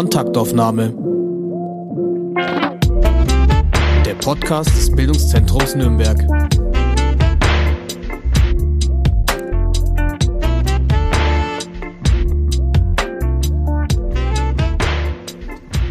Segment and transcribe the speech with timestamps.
[0.00, 0.94] Kontaktaufnahme.
[4.06, 6.18] Der Podcast des Bildungszentrums Nürnberg.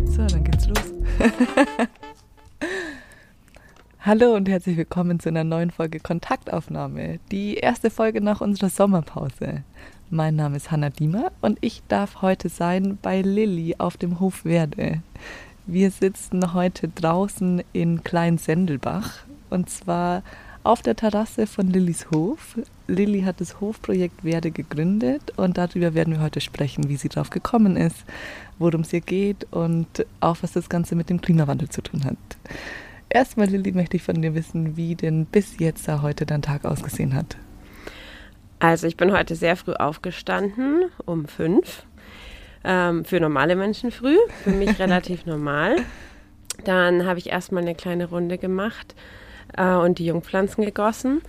[0.06, 0.94] So, dann geht's los.
[4.00, 7.20] Hallo und herzlich willkommen zu einer neuen Folge Kontaktaufnahme.
[7.30, 9.64] Die erste Folge nach unserer Sommerpause.
[10.12, 14.44] Mein Name ist Hanna Diemer und ich darf heute sein bei Lilly auf dem Hof
[14.44, 15.04] Werde.
[15.68, 19.20] Wir sitzen heute draußen in Kleinsendelbach
[19.52, 20.24] und zwar
[20.64, 22.58] auf der Terrasse von Lillys Hof.
[22.88, 27.30] Lilly hat das Hofprojekt Werde gegründet und darüber werden wir heute sprechen, wie sie drauf
[27.30, 28.04] gekommen ist,
[28.58, 32.18] worum es ihr geht und auch was das Ganze mit dem Klimawandel zu tun hat.
[33.10, 36.66] Erstmal, Lilly, möchte ich von dir wissen, wie denn bis jetzt da heute dein Tag
[36.66, 37.38] ausgesehen hat.
[38.60, 41.84] Also ich bin heute sehr früh aufgestanden, um fünf.
[42.66, 45.78] Ähm, für normale Menschen früh, für mich relativ normal.
[46.66, 48.96] Dann habe ich erstmal eine kleine Runde gemacht
[49.56, 51.22] äh, und die Jungpflanzen gegossen.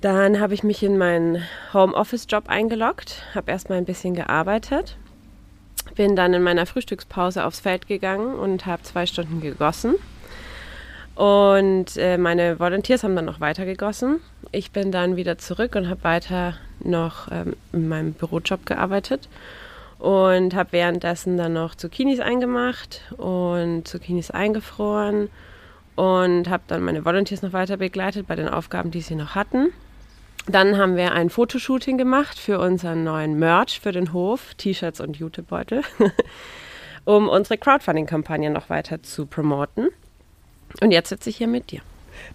[0.00, 4.96] Dann habe ich mich in meinen Homeoffice-Job eingeloggt, habe erstmal ein bisschen gearbeitet,
[5.94, 9.96] bin dann in meiner Frühstückspause aufs Feld gegangen und habe zwei Stunden gegossen.
[11.14, 14.20] Und äh, meine Volunteers haben dann noch weiter gegossen.
[14.50, 19.28] Ich bin dann wieder zurück und habe weiter noch ähm, in meinem Bürojob gearbeitet
[19.98, 25.28] und habe währenddessen dann noch Zucchinis eingemacht und Zucchinis eingefroren
[25.94, 29.68] und habe dann meine Volunteers noch weiter begleitet bei den Aufgaben, die sie noch hatten.
[30.48, 35.16] Dann haben wir ein Fotoshooting gemacht für unseren neuen Merch für den Hof, T-Shirts und
[35.18, 35.82] Jutebeutel,
[37.04, 39.90] um unsere Crowdfunding-Kampagne noch weiter zu promoten.
[40.80, 41.80] Und jetzt sitze ich hier mit dir.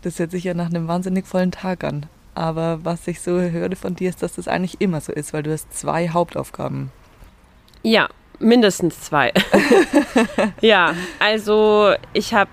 [0.02, 2.05] Das hört sich ja nach einem wahnsinnig vollen Tag an.
[2.35, 5.43] Aber was ich so höre von dir ist, dass das eigentlich immer so ist, weil
[5.43, 6.91] du hast zwei Hauptaufgaben.
[7.81, 9.33] Ja, mindestens zwei.
[10.61, 12.49] ja, also ich habe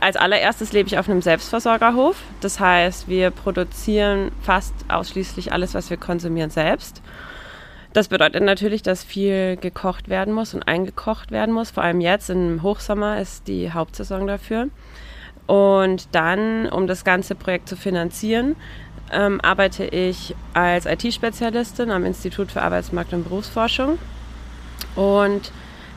[0.00, 2.16] als allererstes lebe ich auf einem Selbstversorgerhof.
[2.40, 7.02] Das heißt, wir produzieren fast ausschließlich alles, was wir konsumieren, selbst.
[7.98, 11.72] Das bedeutet natürlich, dass viel gekocht werden muss und eingekocht werden muss.
[11.72, 14.68] Vor allem jetzt im Hochsommer ist die Hauptsaison dafür.
[15.48, 18.54] Und dann, um das ganze Projekt zu finanzieren,
[19.10, 23.98] ähm, arbeite ich als IT-Spezialistin am Institut für Arbeitsmarkt und Berufsforschung.
[24.94, 25.50] Und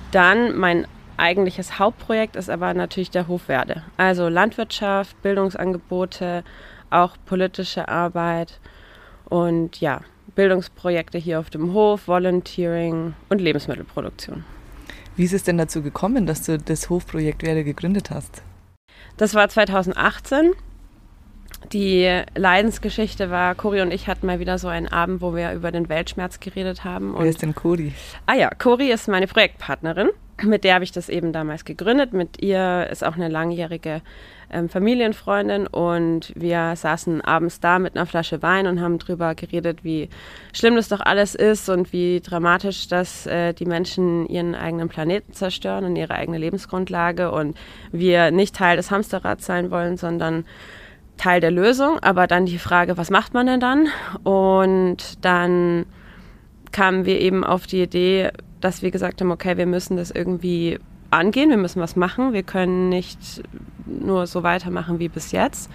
[0.09, 3.83] dann mein eigentliches Hauptprojekt ist aber natürlich der Hofwerde.
[3.97, 6.43] Also Landwirtschaft, Bildungsangebote,
[6.89, 8.59] auch politische Arbeit
[9.25, 10.01] und ja,
[10.35, 14.43] Bildungsprojekte hier auf dem Hof, Volunteering und Lebensmittelproduktion.
[15.15, 18.43] Wie ist es denn dazu gekommen, dass du das Hofprojekt Werde gegründet hast?
[19.17, 20.53] Das war 2018.
[21.73, 25.71] Die Leidensgeschichte war, Cori und ich hatten mal wieder so einen Abend, wo wir über
[25.71, 27.13] den Weltschmerz geredet haben.
[27.17, 27.93] Wer ist denn Cori?
[28.25, 30.09] Ah ja, Cori ist meine Projektpartnerin.
[30.43, 32.13] Mit der habe ich das eben damals gegründet.
[32.13, 34.01] Mit ihr ist auch eine langjährige
[34.51, 39.83] ähm, Familienfreundin und wir saßen abends da mit einer Flasche Wein und haben darüber geredet,
[39.83, 40.09] wie
[40.53, 45.33] schlimm das doch alles ist und wie dramatisch, dass äh, die Menschen ihren eigenen Planeten
[45.33, 47.57] zerstören und ihre eigene Lebensgrundlage und
[47.91, 50.45] wir nicht Teil des Hamsterrads sein wollen, sondern
[51.17, 51.99] Teil der Lösung.
[51.99, 53.87] Aber dann die Frage, was macht man denn dann?
[54.23, 55.85] Und dann
[56.71, 60.79] kamen wir eben auf die Idee, dass wir gesagt haben, okay, wir müssen das irgendwie
[61.09, 63.43] angehen, wir müssen was machen, wir können nicht
[63.85, 65.69] nur so weitermachen wie bis jetzt.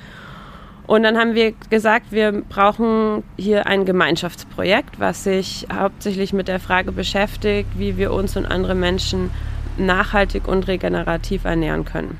[0.86, 6.60] Und dann haben wir gesagt, wir brauchen hier ein Gemeinschaftsprojekt, was sich hauptsächlich mit der
[6.60, 9.30] Frage beschäftigt, wie wir uns und andere Menschen
[9.76, 12.18] nachhaltig und regenerativ ernähren können.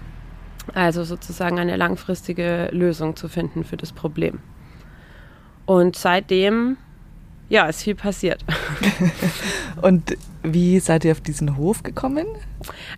[0.74, 4.40] Also sozusagen eine langfristige Lösung zu finden für das Problem.
[5.64, 6.76] Und seitdem,
[7.48, 8.44] ja, ist viel passiert.
[9.82, 12.26] und wie seid ihr auf diesen Hof gekommen?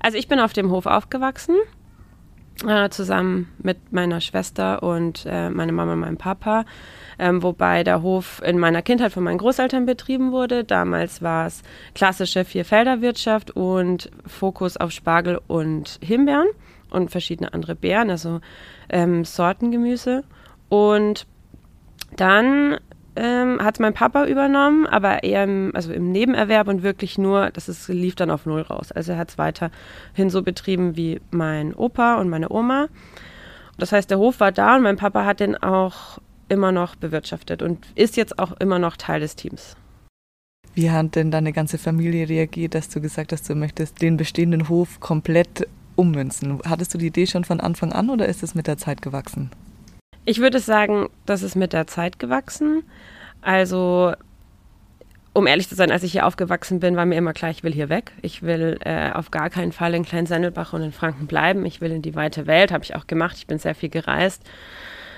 [0.01, 1.57] Also ich bin auf dem Hof aufgewachsen
[2.67, 6.65] äh, zusammen mit meiner Schwester und äh, meiner Mama und meinem Papa.
[7.19, 10.65] Ähm, wobei der Hof in meiner Kindheit von meinen Großeltern betrieben wurde.
[10.65, 11.62] Damals war es
[11.94, 16.49] klassische Vierfelderwirtschaft und Fokus auf Spargel und Himbeeren
[16.91, 18.41] und verschiedene andere Beeren, also
[18.89, 20.25] ähm, Sortengemüse.
[20.69, 21.27] Und
[22.17, 22.79] dann
[23.16, 27.69] ähm, hat mein Papa übernommen, aber eher im, also im Nebenerwerb und wirklich nur, das
[27.69, 28.93] ist, lief dann auf Null raus.
[28.93, 32.88] Also er hat es weiterhin so betrieben wie mein Opa und meine Oma.
[33.78, 36.19] Das heißt, der Hof war da und mein Papa hat den auch
[36.49, 39.76] immer noch bewirtschaftet und ist jetzt auch immer noch Teil des Teams.
[40.75, 44.69] Wie hat denn deine ganze Familie reagiert, dass du gesagt hast, du möchtest den bestehenden
[44.69, 45.66] Hof komplett
[45.96, 46.60] ummünzen?
[46.64, 49.50] Hattest du die Idee schon von Anfang an oder ist es mit der Zeit gewachsen?
[50.29, 52.83] Ich würde sagen, das ist mit der Zeit gewachsen.
[53.41, 54.13] Also
[55.33, 57.73] um ehrlich zu sein, als ich hier aufgewachsen bin, war mir immer klar, ich will
[57.73, 58.13] hier weg.
[58.21, 61.65] Ich will äh, auf gar keinen Fall in Kleinsendelbach und in Franken bleiben.
[61.65, 63.39] Ich will in die weite Welt, habe ich auch gemacht.
[63.39, 64.43] Ich bin sehr viel gereist,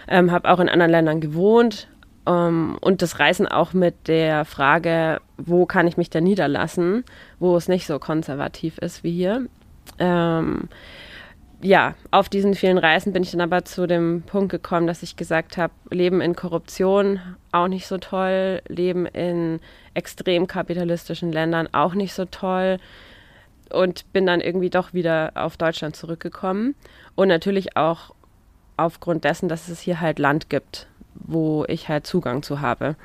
[0.06, 1.88] ähm, habe auch in anderen Ländern gewohnt.
[2.24, 7.02] Ähm, und das Reisen auch mit der Frage, wo kann ich mich denn niederlassen,
[7.40, 9.48] wo es nicht so konservativ ist wie hier.
[9.98, 10.68] Ähm,
[11.62, 15.16] ja, auf diesen vielen Reisen bin ich dann aber zu dem Punkt gekommen, dass ich
[15.16, 17.20] gesagt habe, Leben in Korruption
[17.52, 19.60] auch nicht so toll, Leben in
[19.94, 22.78] extrem kapitalistischen Ländern auch nicht so toll.
[23.70, 26.74] Und bin dann irgendwie doch wieder auf Deutschland zurückgekommen.
[27.14, 28.14] Und natürlich auch
[28.76, 32.96] aufgrund dessen, dass es hier halt Land gibt, wo ich halt Zugang zu habe.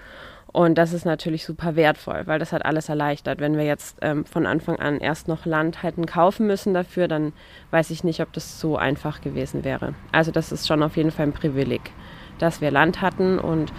[0.56, 3.42] Und das ist natürlich super wertvoll, weil das hat alles erleichtert.
[3.42, 7.34] Wenn wir jetzt ähm, von Anfang an erst noch Land hätten kaufen müssen dafür, dann
[7.72, 9.96] weiß ich nicht, ob das so einfach gewesen wäre.
[10.13, 11.92] Also das ist schon auf jeden Fall ein Privileg,
[12.40, 13.74] dass wir Land hatten und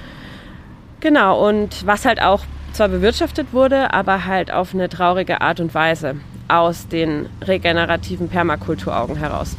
[1.01, 2.45] genau, und was halt auch
[2.75, 9.17] zwar bewirtschaftet wurde, aber halt auf eine traurige Art und Weise aus den regenerativen Permakulturaugen
[9.17, 9.57] heraus.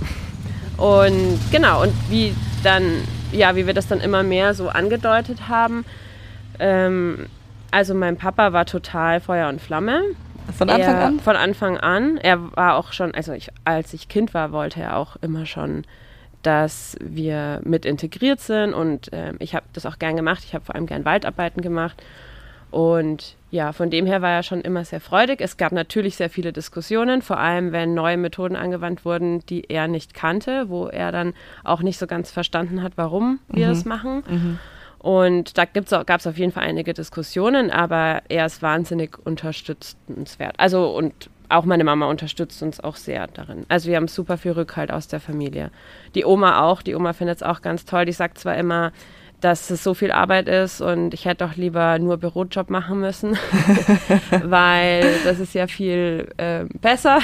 [0.77, 2.83] Und genau, und wie dann,
[3.31, 5.83] ja, wie wir das dann immer mehr so angedeutet haben,
[6.59, 7.27] ähm,
[7.71, 10.01] also mein Papa war total Feuer und Flamme.
[10.57, 11.19] Von Anfang er, an?
[11.19, 12.17] Von Anfang an.
[12.17, 15.83] Er war auch schon, also ich, als ich Kind war, wollte er auch immer schon,
[16.43, 20.43] dass wir mit integriert sind und äh, ich habe das auch gern gemacht.
[20.45, 22.01] Ich habe vor allem gern Waldarbeiten gemacht.
[22.69, 25.39] Und ja, von dem her war er schon immer sehr freudig.
[25.41, 29.87] Es gab natürlich sehr viele Diskussionen, vor allem wenn neue Methoden angewandt wurden, die er
[29.87, 31.33] nicht kannte, wo er dann
[31.63, 33.71] auch nicht so ganz verstanden hat, warum wir Mhm.
[33.71, 34.23] das machen.
[34.29, 34.59] Mhm.
[35.07, 40.55] Und da gab es auf jeden Fall einige Diskussionen, aber er ist wahnsinnig unterstützenswert.
[40.57, 43.65] Also und auch meine Mama unterstützt uns auch sehr darin.
[43.69, 45.71] Also wir haben super viel Rückhalt aus der Familie.
[46.13, 48.03] Die Oma auch, die Oma findet es auch ganz toll.
[48.03, 48.91] Die sagt zwar immer,
[49.39, 53.37] dass es so viel Arbeit ist und ich hätte doch lieber nur Bürojob machen müssen,
[54.43, 57.19] weil das ist ja viel äh, besser.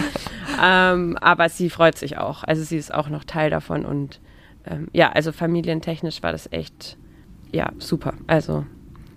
[0.62, 2.44] ähm, aber sie freut sich auch.
[2.44, 4.20] Also sie ist auch noch Teil davon und
[4.66, 6.98] ähm, ja, also familientechnisch war das echt
[7.54, 8.14] ja super.
[8.26, 8.66] Also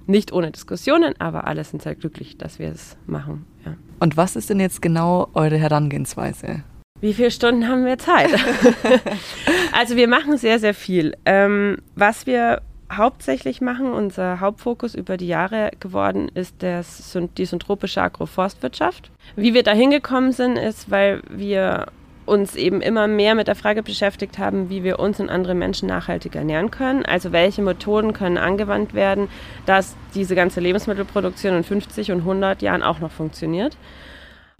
[0.05, 3.45] nicht ohne Diskussionen, aber alle sind sehr glücklich, dass wir es machen.
[3.65, 3.75] Ja.
[3.99, 6.63] Und was ist denn jetzt genau eure Herangehensweise?
[7.01, 8.29] Wie viele Stunden haben wir Zeit?
[9.71, 11.15] also wir machen sehr, sehr viel.
[11.25, 12.61] Ähm, was wir
[12.91, 19.11] hauptsächlich machen, unser Hauptfokus über die Jahre geworden, ist das, die syntropische Agroforstwirtschaft.
[19.35, 21.87] Wie wir da hingekommen sind, ist, weil wir
[22.27, 25.87] uns eben immer mehr mit der Frage beschäftigt haben, wie wir uns und andere Menschen
[25.87, 27.05] nachhaltig ernähren können.
[27.05, 29.29] Also welche Methoden können angewandt werden,
[29.65, 33.77] dass diese ganze Lebensmittelproduktion in 50 und 100 Jahren auch noch funktioniert.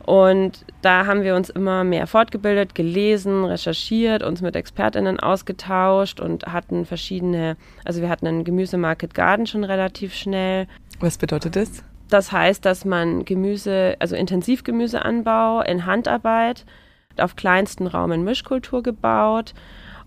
[0.05, 6.45] Und da haben wir uns immer mehr fortgebildet, gelesen, recherchiert, uns mit ExpertInnen ausgetauscht und
[6.45, 10.67] hatten verschiedene, also wir hatten einen Gemüsemarket Garden schon relativ schnell.
[10.99, 11.83] Was bedeutet das?
[12.09, 16.63] Das heißt, dass man Gemüse, also Intensivgemüseanbau in Handarbeit
[17.21, 19.53] auf kleinsten Raum in Mischkultur gebaut.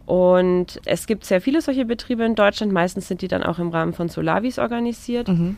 [0.06, 2.72] Und es gibt sehr viele solche Betriebe in Deutschland.
[2.72, 5.28] Meistens sind die dann auch im Rahmen von Solavis organisiert.
[5.28, 5.56] Mhm.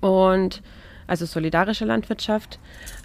[0.00, 0.62] Und
[1.06, 2.58] also solidarische Landwirtschaft.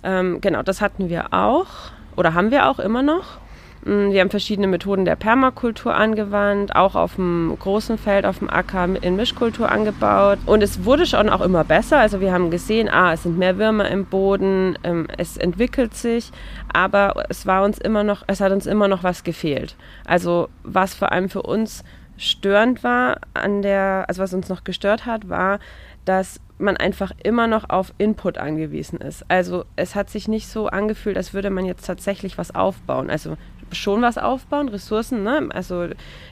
[0.04, 1.68] Ähm, genau, das hatten wir auch
[2.15, 3.39] oder haben wir auch immer noch.
[3.88, 8.86] Wir haben verschiedene Methoden der Permakultur angewandt, auch auf dem großen Feld, auf dem Acker
[9.01, 10.39] in Mischkultur angebaut.
[10.45, 11.98] Und es wurde schon auch immer besser.
[11.98, 16.32] Also wir haben gesehen, ah, es sind mehr Würmer im Boden, ähm, es entwickelt sich,
[16.74, 19.77] aber es war uns immer noch, es hat uns immer noch was gefehlt.
[20.06, 21.86] Also was vor allem für uns
[22.17, 25.60] störend war an der, also was uns noch gestört hat, war,
[26.03, 29.26] dass man einfach immer noch auf Input angewiesen ist.
[29.28, 33.10] Also es hat sich nicht so angefühlt, als würde man jetzt tatsächlich was aufbauen.
[33.10, 33.38] Also
[33.72, 35.50] schon was aufbauen, Ressourcen, ne?
[35.50, 35.88] also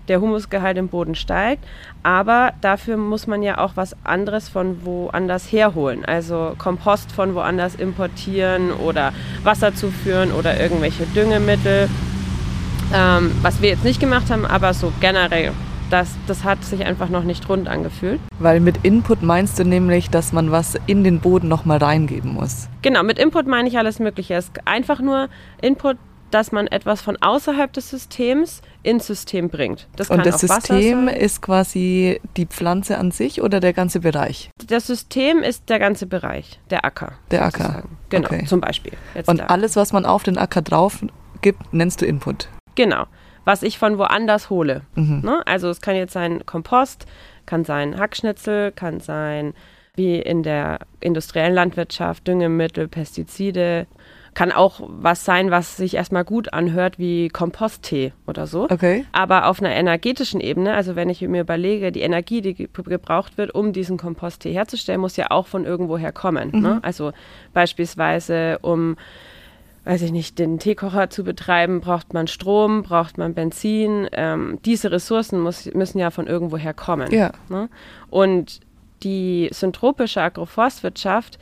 [0.08, 1.64] der Humusgehalt im Boden steigt,
[2.04, 7.76] aber dafür muss man ja auch was anderes von woanders herholen, also Kompost von woanders
[7.76, 9.14] importieren oder
[9.44, 11.90] Wasser zuführen oder irgendwelche Düngemittel,
[12.94, 15.52] ähm, was wir jetzt nicht gemacht haben, aber so generell
[15.90, 18.20] das, das hat sich einfach noch nicht rund angefühlt.
[18.40, 22.68] Weil mit Input meinst du nämlich, dass man was in den Boden nochmal reingeben muss.
[22.82, 24.34] Genau, mit Input meine ich alles Mögliche.
[24.36, 25.30] Es ist einfach nur
[25.62, 25.98] Input,
[26.32, 29.88] dass man etwas von außerhalb des Systems ins System bringt.
[29.96, 34.50] Das Und das System ist quasi die Pflanze an sich oder der ganze Bereich?
[34.68, 37.14] Das System ist der ganze Bereich, der Acker.
[37.32, 37.84] Der Acker.
[38.10, 38.46] Genau, Okay.
[38.46, 38.94] zum Beispiel.
[39.14, 39.46] Jetzt Und da.
[39.46, 41.00] alles, was man auf den Acker drauf
[41.42, 42.50] gibt, nennst du Input.
[42.76, 43.06] Genau.
[43.46, 44.82] Was ich von woanders hole.
[44.96, 45.22] Mhm.
[45.24, 45.42] Ne?
[45.46, 47.06] Also es kann jetzt sein Kompost,
[47.46, 49.54] kann sein Hackschnitzel, kann sein
[49.96, 53.88] wie in der industriellen Landwirtschaft Düngemittel, Pestizide
[54.36, 58.66] kann auch was sein, was sich erstmal gut anhört, wie Komposttee oder so.
[58.70, 59.06] Okay.
[59.14, 63.56] Aber auf einer energetischen Ebene, also wenn ich mir überlege, die Energie, die gebraucht wird,
[63.56, 66.52] um diesen Komposttee herzustellen, muss ja auch von irgendwoher kommen.
[66.52, 66.76] Ne?
[66.76, 66.80] Mhm.
[66.82, 67.14] Also
[67.54, 68.98] beispielsweise um
[69.86, 74.10] weiß ich nicht, den Teekocher zu betreiben, braucht man Strom, braucht man Benzin.
[74.12, 77.12] Ähm, diese Ressourcen muss, müssen ja von irgendwoher kommen.
[77.12, 77.32] Ja.
[77.50, 77.70] Ne?
[78.10, 78.62] Und
[79.04, 81.38] die syntropische Agroforstwirtschaft,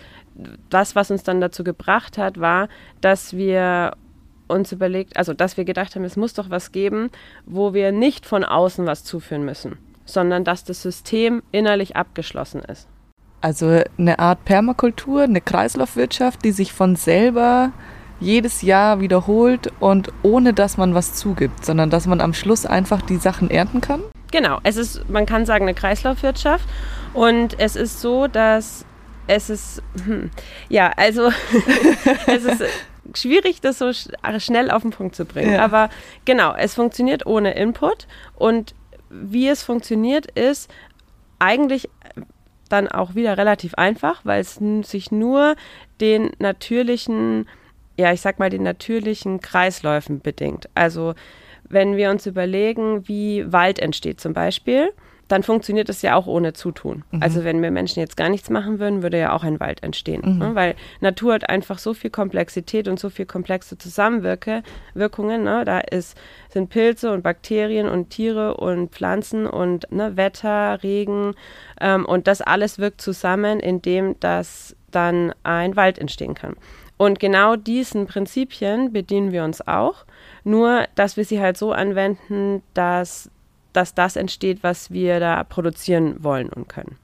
[0.69, 2.67] das, was uns dann dazu gebracht hat, war,
[2.99, 3.93] dass wir
[4.47, 7.09] uns überlegt, also dass wir gedacht haben, es muss doch was geben,
[7.45, 12.89] wo wir nicht von außen was zuführen müssen, sondern dass das System innerlich abgeschlossen ist.
[13.39, 17.71] Also eine Art Permakultur, eine Kreislaufwirtschaft, die sich von selber
[18.19, 23.01] jedes Jahr wiederholt und ohne dass man was zugibt, sondern dass man am Schluss einfach
[23.01, 24.01] die Sachen ernten kann?
[24.31, 26.67] Genau, es ist, man kann sagen, eine Kreislaufwirtschaft.
[27.13, 28.85] Und es ist so, dass
[29.27, 30.31] es ist, hm,
[30.69, 31.31] ja, also
[32.27, 32.63] es ist
[33.13, 34.07] schwierig, das so sch
[34.39, 35.53] schnell auf den Punkt zu bringen.
[35.53, 35.63] Ja.
[35.63, 35.89] Aber
[36.25, 38.07] genau, es funktioniert ohne Input.
[38.35, 38.73] Und
[39.09, 40.71] wie es funktioniert, ist
[41.39, 41.89] eigentlich
[42.69, 45.55] dann auch wieder relativ einfach, weil es sich nur
[46.01, 47.47] den natürlichen,
[47.97, 50.69] ja, ich sag mal, den natürlichen Kreisläufen bedingt.
[50.75, 51.13] Also
[51.69, 54.91] wenn wir uns überlegen, wie Wald entsteht zum Beispiel,
[55.29, 57.05] dann funktioniert es ja auch ohne Zutun.
[57.19, 60.37] Also wenn wir Menschen jetzt gar nichts machen würden, würde ja auch ein Wald entstehen.
[60.37, 60.53] Ne?
[60.53, 65.43] Weil Natur hat einfach so viel Komplexität und so viel komplexe Zusammenwirkungen.
[65.43, 65.63] Ne?
[65.65, 66.17] Da ist,
[66.49, 71.33] sind Pilze und Bakterien und Tiere und Pflanzen und ne, Wetter, Regen
[71.79, 76.55] ähm, und das alles wirkt zusammen, indem das dann ein Wald entstehen kann.
[76.97, 80.05] Und genau diesen Prinzipien bedienen wir uns auch,
[80.43, 83.29] nur dass wir sie halt so anwenden, dass,
[83.73, 86.97] dass das entsteht, was wir da produzieren wollen und können.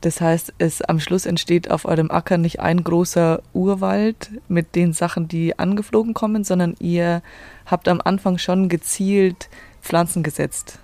[0.00, 4.92] Das heißt, es am Schluss entsteht auf eurem Acker nicht ein großer Urwald mit den
[4.92, 7.22] Sachen, die angeflogen kommen, sondern ihr
[7.64, 9.48] habt am Anfang schon gezielt
[9.80, 10.78] Pflanzen gesetzt.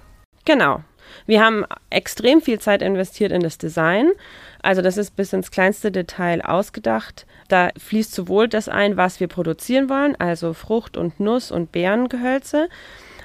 [0.44, 0.82] Genau.
[1.26, 4.10] Wir haben extrem viel Zeit investiert in das Design.
[4.62, 7.26] Also das ist bis ins kleinste Detail ausgedacht.
[7.48, 12.68] Da fließt sowohl das ein, was wir produzieren wollen, also Frucht- und Nuss- und Beerengehölze,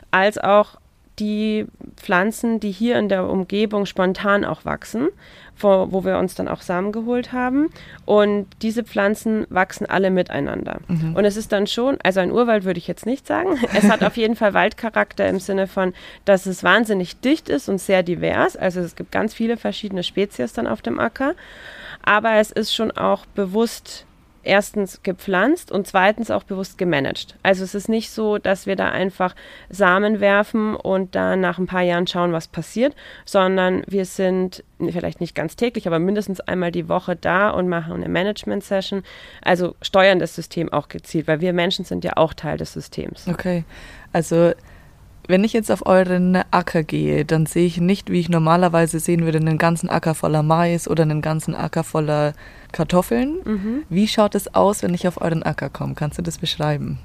[0.09, 0.79] als auch
[1.19, 5.09] die Pflanzen, die hier in der Umgebung spontan auch wachsen,
[5.59, 7.69] wo, wo wir uns dann auch Samen geholt haben.
[8.05, 10.79] Und diese Pflanzen wachsen alle miteinander.
[11.15, 13.57] Und es ist dann schon, also ein Urwald würde ich jetzt nicht sagen.
[13.73, 15.93] Es hat auf jeden Fall Waldcharakter im Sinne von,
[16.25, 18.55] dass es wahnsinnig dicht ist und sehr divers.
[18.55, 21.33] Also es gibt ganz viele verschiedene Spezies dann auf dem Acker.
[22.03, 24.06] Aber es ist schon auch bewusst
[24.47, 27.35] erstens gepflanzt und zweitens auch bewusst gemanagt.
[27.43, 29.35] Also es ist nicht so, dass wir da einfach
[29.69, 35.21] Samen werfen und dann nach ein paar Jahren schauen, was passiert, sondern wir sind vielleicht
[35.21, 39.03] nicht ganz täglich, aber mindestens einmal die Woche da und machen eine Management-Session,
[39.41, 43.27] also steuern das System auch gezielt, weil wir Menschen sind ja auch Teil des Systems.
[43.27, 43.65] Okay,
[44.13, 44.53] also
[45.27, 49.25] wenn ich jetzt auf euren Acker gehe, dann sehe ich nicht, wie ich normalerweise sehen
[49.25, 52.33] würde, einen ganzen Acker voller Mais oder einen ganzen Acker voller
[52.71, 53.85] Kartoffeln.
[53.89, 55.95] Wie schaut es aus, wenn ich auf euren Acker komme?
[55.95, 56.99] Kannst du das beschreiben?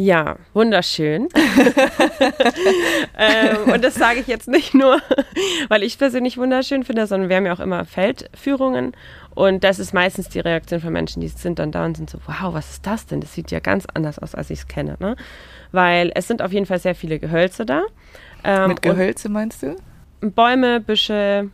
[0.00, 1.28] Ja, wunderschön.
[3.18, 5.00] ähm, und das sage ich jetzt nicht nur,
[5.68, 8.92] weil ich persönlich wunderschön finde, sondern wir haben ja auch immer Feldführungen.
[9.34, 12.18] Und das ist meistens die Reaktion von Menschen, die sind dann da und sind so,
[12.26, 13.20] wow, was ist das denn?
[13.20, 14.96] Das sieht ja ganz anders aus, als ich es kenne.
[15.00, 15.16] Ne?
[15.72, 17.82] Weil es sind auf jeden Fall sehr viele Gehölze da.
[18.44, 19.76] Ähm, Mit Gehölze meinst du?
[20.20, 21.50] Bäume, Büsche,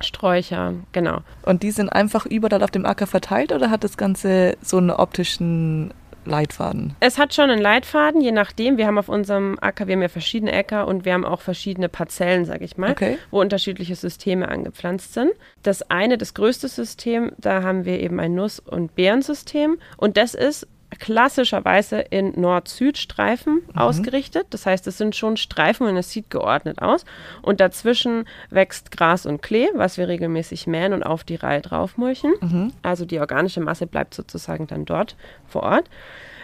[0.00, 1.18] Sträucher, genau.
[1.42, 4.90] Und die sind einfach überall auf dem Acker verteilt oder hat das Ganze so einen
[4.90, 5.92] optischen
[6.24, 6.94] Leitfaden?
[7.00, 8.76] Es hat schon einen Leitfaden, je nachdem.
[8.76, 11.88] Wir haben auf unserem Acker, wir haben ja verschiedene Äcker und wir haben auch verschiedene
[11.88, 13.18] Parzellen, sage ich mal, Okay.
[13.30, 15.32] wo unterschiedliche Systeme angepflanzt sind.
[15.62, 20.34] Das eine, das größte System, da haben wir eben ein Nuss- und Beerensystem und das
[20.34, 24.46] ist klassischerweise in Nord-Süd-Streifen ausgerichtet.
[24.50, 27.04] Das heißt, es sind schon Streifen und es sieht geordnet aus.
[27.42, 32.34] Und dazwischen wächst Gras und Klee, was wir regelmäßig mähen und auf die Reihe draufmulchen.
[32.82, 35.88] Also die organische Masse bleibt sozusagen dann dort vor Ort.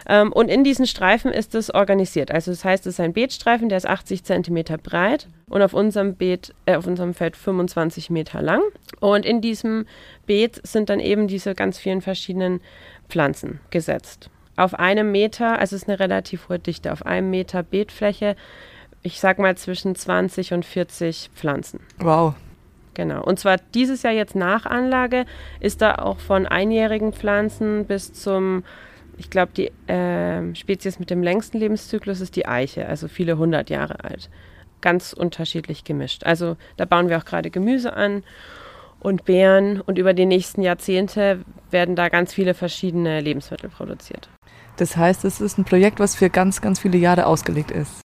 [0.06, 2.30] Ähm, und in diesen Streifen ist es organisiert.
[2.30, 6.14] Also das heißt, es ist ein Beetstreifen, der ist 80 Zentimeter breit und auf unserem
[6.14, 8.62] Beet, äh, auf unserem Feld 25 Meter lang.
[9.00, 9.87] Und in diesem
[10.26, 12.61] Beet sind dann eben diese ganz vielen verschiedenen
[13.08, 14.30] Pflanzen gesetzt.
[14.56, 18.37] Auf einem Meter, also es ist eine relativ hohe Dichte, auf einem Meter Beetfläche,
[19.02, 21.80] ich sag mal zwischen 20 und 40 Pflanzen.
[21.99, 22.34] Wow.
[22.94, 23.23] Genau.
[23.23, 25.26] Und zwar dieses Jahr jetzt nach Anlage
[25.61, 28.64] ist da auch von einjährigen Pflanzen bis zum,
[29.18, 33.68] ich glaube, die ähm, Spezies mit dem längsten Lebenszyklus ist die Eiche, also viele hundert
[33.68, 34.30] Jahre alt.
[34.80, 36.25] Ganz unterschiedlich gemischt.
[36.25, 38.23] Also da bauen wir auch gerade Gemüse an
[39.00, 44.28] und Beeren und über die nächsten Jahrzehnte werden da ganz viele verschiedene Lebensmittel produziert.
[44.76, 48.00] Das heißt, es ist ein Projekt, was für ganz, ganz viele Jahre ausgelegt ist.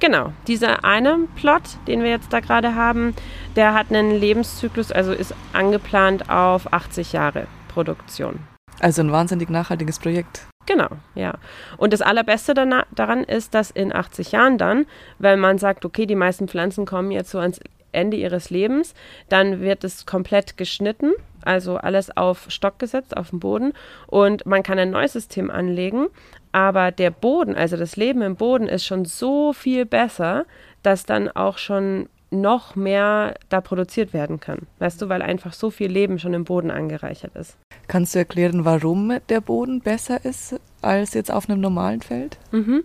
[0.00, 3.14] Genau, dieser eine Plot, den wir jetzt da gerade haben,
[3.56, 8.40] der hat einen Lebenszyklus, also ist angeplant auf 80 Jahre Produktion.
[8.80, 10.46] Also ein wahnsinnig nachhaltiges Projekt.
[10.66, 11.34] Genau, ja.
[11.76, 14.86] Und das Allerbeste daran ist, dass in 80 Jahren dann,
[15.18, 17.60] wenn man sagt, okay, die meisten Pflanzen kommen jetzt so ans
[17.92, 18.94] Ende ihres Lebens,
[19.28, 21.12] dann wird es komplett geschnitten,
[21.46, 23.72] also alles auf Stock gesetzt, auf den Boden
[24.06, 26.06] und man kann ein neues System anlegen,
[26.52, 30.46] aber der Boden, also das Leben im Boden ist schon so viel besser,
[30.82, 34.66] dass dann auch schon noch mehr da produziert werden kann.
[34.78, 37.56] Weißt du, weil einfach so viel Leben schon im Boden angereichert ist.
[37.86, 42.38] Kannst du erklären, warum der Boden besser ist als jetzt auf einem normalen Feld?
[42.50, 42.84] Mhm.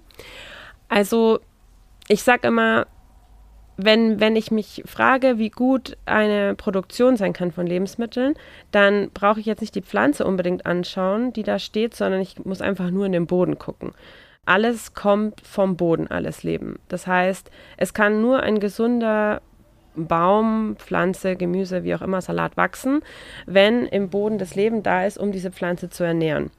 [0.88, 1.39] Also,
[2.08, 2.88] ich sage immer,
[3.82, 8.36] wenn, wenn ich mich frage, wie gut eine Produktion sein kann von Lebensmitteln,
[8.72, 12.62] dann brauche ich jetzt nicht die Pflanze unbedingt anschauen, die da steht, sondern ich muss
[12.62, 13.94] einfach nur in den Boden gucken.
[14.46, 16.80] Alles kommt vom Boden, alles Leben.
[16.90, 19.42] Das heißt, es kann nur ein gesunder
[19.96, 23.02] Baum, Pflanze, Gemüse, wie auch immer, Salat wachsen,
[23.46, 26.52] wenn im Boden das Leben da ist, um diese Pflanze zu ernähren.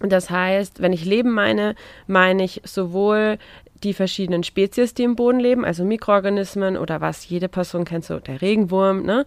[0.00, 1.74] Das heißt, wenn ich Leben meine,
[2.06, 3.38] meine ich sowohl
[3.82, 8.18] die verschiedenen Spezies, die im Boden leben, also Mikroorganismen oder was jede Person kennt, so
[8.18, 9.26] der Regenwurm, ne?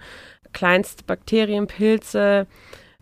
[0.53, 2.47] Kleinstbakterien, Pilze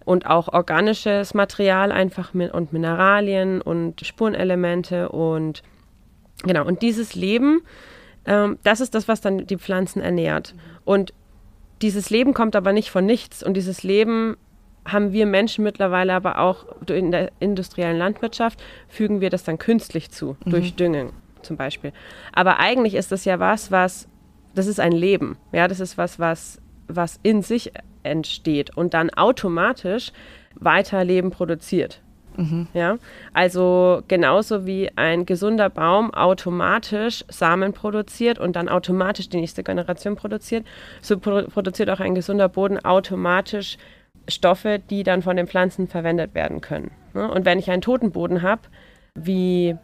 [0.03, 5.63] und auch organisches Material einfach mit, und Mineralien und Spurenelemente und
[6.43, 7.62] genau, und dieses Leben,
[8.25, 10.55] ähm, das ist das, was dann die Pflanzen ernährt.
[10.84, 11.13] Und
[11.81, 14.38] dieses Leben kommt aber nicht von nichts und dieses Leben
[14.86, 20.12] haben wir Menschen mittlerweile aber auch in der industriellen Landwirtschaft, fügen wir das dann künstlich
[20.12, 20.51] zu, mhm.
[20.51, 21.10] durch Düngen
[21.42, 21.92] zum Beispiel.
[22.34, 24.08] Aber eigentlich ist das ja was, was,
[24.54, 25.38] das ist ein Leben.
[25.51, 27.72] Ja, das ist was, was, was in sich
[28.04, 30.12] entsteht und dann automatisch
[30.56, 32.01] weiter Leben produziert.
[32.38, 32.68] Mhm.
[32.74, 32.98] Ja,
[33.34, 40.15] also genauso wie ein gesunder Baum automatisch Samen produziert und dann automatisch die nächste Generation
[40.15, 40.65] produziert,
[41.01, 43.77] so produ produziert auch ein gesunder Boden automatisch
[44.27, 46.91] Stoffe, die dann von den Pflanzen verwendet werden können.
[47.13, 47.29] Ne?
[47.29, 48.62] Und wenn ich einen toten Boden habe,
[49.15, 49.76] wie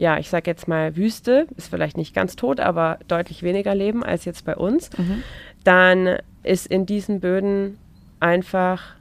[0.00, 4.02] ja, ich sage jetzt mal Wüste, ist vielleicht nicht ganz tot, aber deutlich weniger Leben
[4.02, 5.22] als jetzt bei uns, mhm.
[5.62, 7.76] dann ist in diesen Böden
[8.18, 8.94] einfach,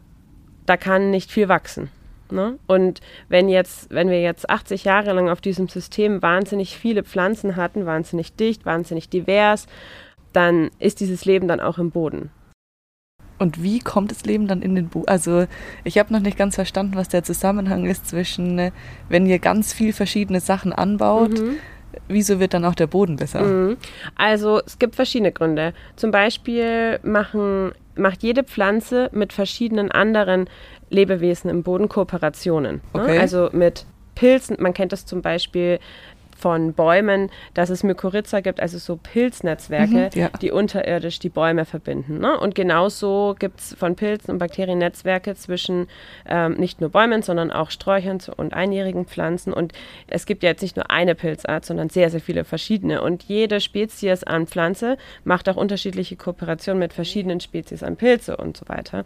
[0.65, 1.89] da kann nicht viel wachsen.
[2.31, 2.59] Ne?
[2.67, 2.99] Und
[3.29, 7.85] wenn jetzt, wenn wir jetzt 80 Jahre lang auf diesem System wahnsinnig viele Pflanzen hatten,
[7.85, 9.67] wahnsinnig dicht, wahnsinnig divers,
[10.33, 12.29] dann ist dieses Leben dann auch im Boden.
[13.39, 15.05] Und wie kommt das Leben dann in den Buch?
[15.07, 15.45] Also
[15.83, 18.71] ich habe noch nicht ganz verstanden, was der Zusammenhang ist zwischen, äh,
[19.07, 21.55] wenn ihr ganz viel verschiedene Sachen anbaut, mhm.
[22.09, 23.41] wieso wird dann auch der Boden besser?
[23.41, 23.77] Mhm.
[24.15, 25.73] Also es gibt verschiedene Gründe.
[25.95, 30.49] Zum Beispiel machen, macht jede Pflanze mit verschiedenen anderen
[30.89, 32.81] Lebewesen im Boden Kooperationen.
[32.93, 33.01] Ne?
[33.01, 33.15] Okay.
[33.15, 33.21] Ne?
[33.21, 35.79] Also mit Pilzen, man kennt das zum Beispiel
[36.39, 40.29] von Bäumen, dass es Mykorrhiza gibt, also so Pilznetzwerke, mhm, ja.
[40.41, 42.19] die unterirdisch die Bäume verbinden.
[42.19, 42.39] Ne?
[42.39, 45.87] Und genauso gibt es von Pilzen und Bakterien Netzwerke zwischen
[46.25, 49.53] ähm, nicht nur Bäumen, sondern auch Sträuchern und einjährigen Pflanzen.
[49.53, 49.73] Und
[50.07, 53.01] es gibt ja jetzt nicht nur eine Pilzart, sondern sehr, sehr viele verschiedene.
[53.01, 58.57] Und jede Spezies an Pflanze macht auch unterschiedliche Kooperationen mit verschiedenen Spezies an Pilze und
[58.57, 59.05] so weiter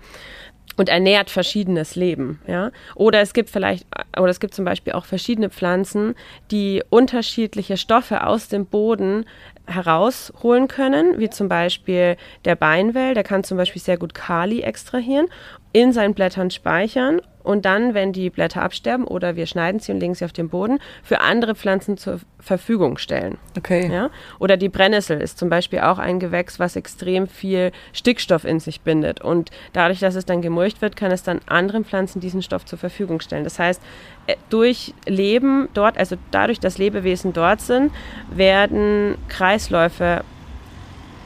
[0.78, 2.72] und ernährt verschiedenes Leben, ja.
[2.96, 3.86] Oder es gibt vielleicht,
[4.18, 6.16] oder es gibt zum Beispiel auch verschiedene Pflanzen,
[6.52, 9.26] die unterschiedliche Stoffe aus dem Boden
[9.68, 15.28] herausholen können, wie zum Beispiel der Beinwell, der kann zum Beispiel sehr gut Kali extrahieren,
[15.72, 20.00] in seinen Blättern speichern und dann, wenn die Blätter absterben oder wir schneiden sie und
[20.00, 23.38] legen sie auf den Boden, für andere Pflanzen zur Verfügung stellen.
[23.58, 23.90] Okay.
[23.92, 24.10] Ja?
[24.40, 28.82] Oder die Brennnessel ist zum Beispiel auch ein Gewächs, was extrem viel Stickstoff in sich
[28.82, 29.22] bindet.
[29.22, 32.80] Und dadurch, dass es dann gemulcht wird, kann es dann anderen Pflanzen diesen Stoff zur
[32.80, 33.44] Verfügung stellen.
[33.44, 33.82] Das heißt,
[34.28, 37.92] äh, durch Leben dort, also dadurch, dass Lebewesen dort sind,
[38.30, 40.24] werden Kreisläufe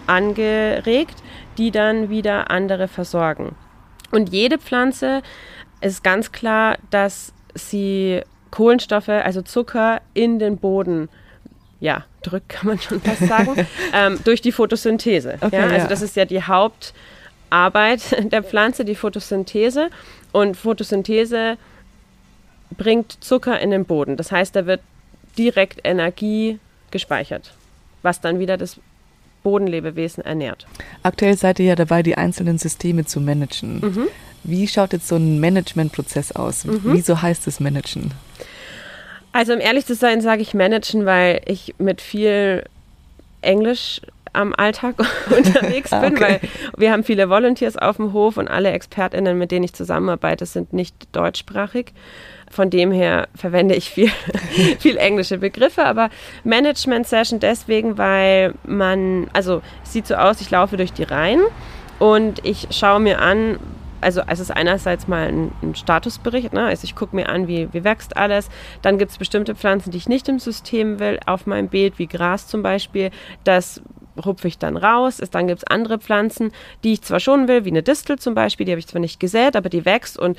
[0.07, 1.15] angeregt,
[1.57, 3.55] die dann wieder andere versorgen.
[4.11, 5.21] Und jede Pflanze
[5.81, 11.09] ist ganz klar, dass sie Kohlenstoffe, also Zucker, in den Boden
[11.79, 15.37] ja, drückt, kann man schon fast sagen, ähm, durch die Photosynthese.
[15.41, 15.63] Okay, ja?
[15.63, 15.87] Also ja.
[15.87, 19.89] das ist ja die Hauptarbeit der Pflanze, die Photosynthese.
[20.31, 21.57] Und Photosynthese
[22.75, 24.17] bringt Zucker in den Boden.
[24.17, 24.81] Das heißt, da wird
[25.37, 26.59] direkt Energie
[26.91, 27.53] gespeichert,
[28.01, 28.79] was dann wieder das
[29.43, 30.67] Bodenlebewesen ernährt.
[31.03, 33.79] Aktuell seid ihr ja dabei, die einzelnen Systeme zu managen.
[33.79, 34.07] Mhm.
[34.47, 36.65] Wie schaut jetzt so ein Managementprozess aus?
[36.65, 36.81] Mhm.
[36.85, 38.11] Wieso heißt es Managen?
[39.33, 42.63] Also um ehrlich zu sein, sage ich Managen, weil ich mit viel
[43.41, 44.01] Englisch
[44.33, 44.95] am Alltag
[45.35, 46.21] unterwegs bin, okay.
[46.21, 46.39] weil
[46.77, 50.73] wir haben viele Volunteers auf dem Hof und alle ExpertInnen, mit denen ich zusammenarbeite, sind
[50.73, 51.93] nicht deutschsprachig.
[52.49, 54.09] Von dem her verwende ich viel,
[54.79, 56.09] viel englische Begriffe, aber
[56.45, 61.41] Management Session deswegen, weil man, also es sieht so aus, ich laufe durch die Reihen
[61.99, 63.59] und ich schaue mir an,
[64.01, 66.65] also es ist einerseits mal ein, ein Statusbericht, ne?
[66.65, 68.49] also ich gucke mir an, wie, wie wächst alles.
[68.81, 72.07] Dann gibt es bestimmte Pflanzen, die ich nicht im System will, auf meinem Beet, wie
[72.07, 73.11] Gras zum Beispiel.
[73.43, 73.81] Das
[74.25, 75.19] rupfe ich dann raus.
[75.19, 76.51] Es, dann gibt es andere Pflanzen,
[76.83, 79.19] die ich zwar schon will, wie eine Distel zum Beispiel, die habe ich zwar nicht
[79.19, 80.37] gesät, aber die wächst und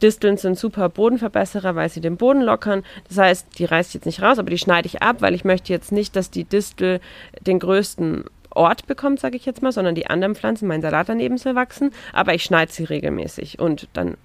[0.00, 2.82] Disteln sind super Bodenverbesserer, weil sie den Boden lockern.
[3.08, 5.44] Das heißt, die reiße ich jetzt nicht raus, aber die schneide ich ab, weil ich
[5.44, 7.00] möchte jetzt nicht, dass die Distel
[7.40, 8.24] den größten
[8.56, 11.92] Ort bekommt, sage ich jetzt mal, sondern die anderen Pflanzen, mein Salat daneben soll wachsen,
[12.12, 14.16] aber ich schneide sie regelmäßig und dann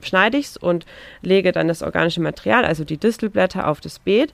[0.00, 0.86] schneide ich es und
[1.22, 4.32] lege dann das organische Material, also die Distelblätter, auf das Beet.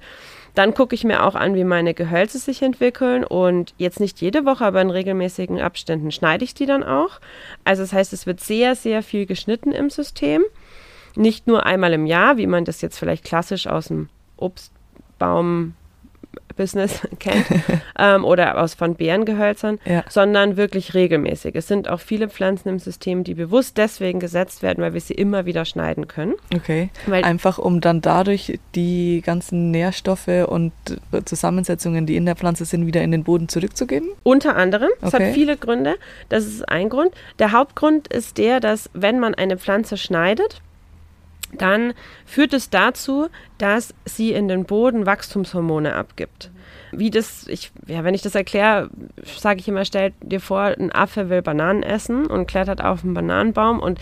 [0.55, 4.45] Dann gucke ich mir auch an, wie meine Gehölze sich entwickeln und jetzt nicht jede
[4.45, 7.21] Woche, aber in regelmäßigen Abständen schneide ich die dann auch.
[7.65, 10.43] Also das heißt, es wird sehr, sehr viel geschnitten im System.
[11.15, 15.75] Nicht nur einmal im Jahr, wie man das jetzt vielleicht klassisch aus dem Obstbaum
[16.57, 17.47] Business kennt
[17.99, 20.05] ähm, oder aus von Bärengehölzern, ja.
[20.09, 21.55] sondern wirklich regelmäßig.
[21.55, 25.15] Es sind auch viele Pflanzen im System, die bewusst deswegen gesetzt werden, weil wir sie
[25.15, 26.35] immer wieder schneiden können.
[26.55, 26.91] Okay.
[27.07, 30.73] Weil Einfach um dann dadurch die ganzen Nährstoffe und
[31.25, 34.11] Zusammensetzungen, die in der Pflanze sind, wieder in den Boden zurückzugeben?
[34.23, 34.91] Unter anderem.
[35.01, 35.29] Es okay.
[35.29, 35.97] hat viele Gründe.
[36.29, 37.13] Das ist ein Grund.
[37.39, 40.61] Der Hauptgrund ist der, dass wenn man eine Pflanze schneidet,
[41.53, 46.51] dann führt es dazu, dass sie in den Boden Wachstumshormone abgibt.
[46.93, 48.91] Wie das, ich, ja, wenn ich das erkläre,
[49.25, 53.15] sage ich immer, stell dir vor, ein Affe will Bananen essen und klettert auf einen
[53.15, 54.01] Bananenbaum und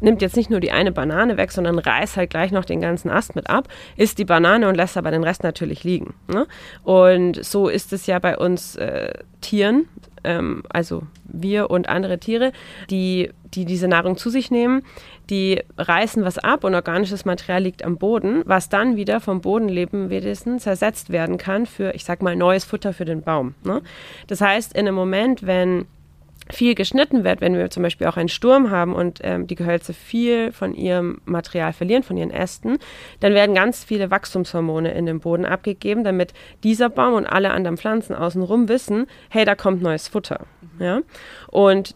[0.00, 3.10] nimmt jetzt nicht nur die eine Banane weg, sondern reißt halt gleich noch den ganzen
[3.10, 6.14] Ast mit ab, isst die Banane und lässt aber den Rest natürlich liegen.
[6.28, 6.46] Ne?
[6.84, 9.88] Und so ist es ja bei uns äh, Tieren,
[10.28, 12.52] ähm, also wir und andere Tiere,
[12.90, 14.82] die, die diese Nahrung zu sich nehmen,
[15.30, 20.58] die reißen was ab und organisches Material liegt am Boden, was dann wieder vom Bodenlebewesen
[20.58, 23.54] zersetzt werden kann für, ich sag mal, neues Futter für den Baum.
[23.64, 23.82] Ne?
[24.26, 25.86] Das heißt, in einem Moment, wenn
[26.50, 29.92] viel geschnitten wird, wenn wir zum Beispiel auch einen Sturm haben und ähm, die Gehölze
[29.92, 32.78] viel von ihrem Material verlieren, von ihren Ästen,
[33.20, 36.32] dann werden ganz viele Wachstumshormone in den Boden abgegeben, damit
[36.64, 40.46] dieser Baum und alle anderen Pflanzen außenrum wissen, hey, da kommt neues Futter.
[40.78, 40.84] Mhm.
[40.84, 41.00] Ja?
[41.48, 41.94] Und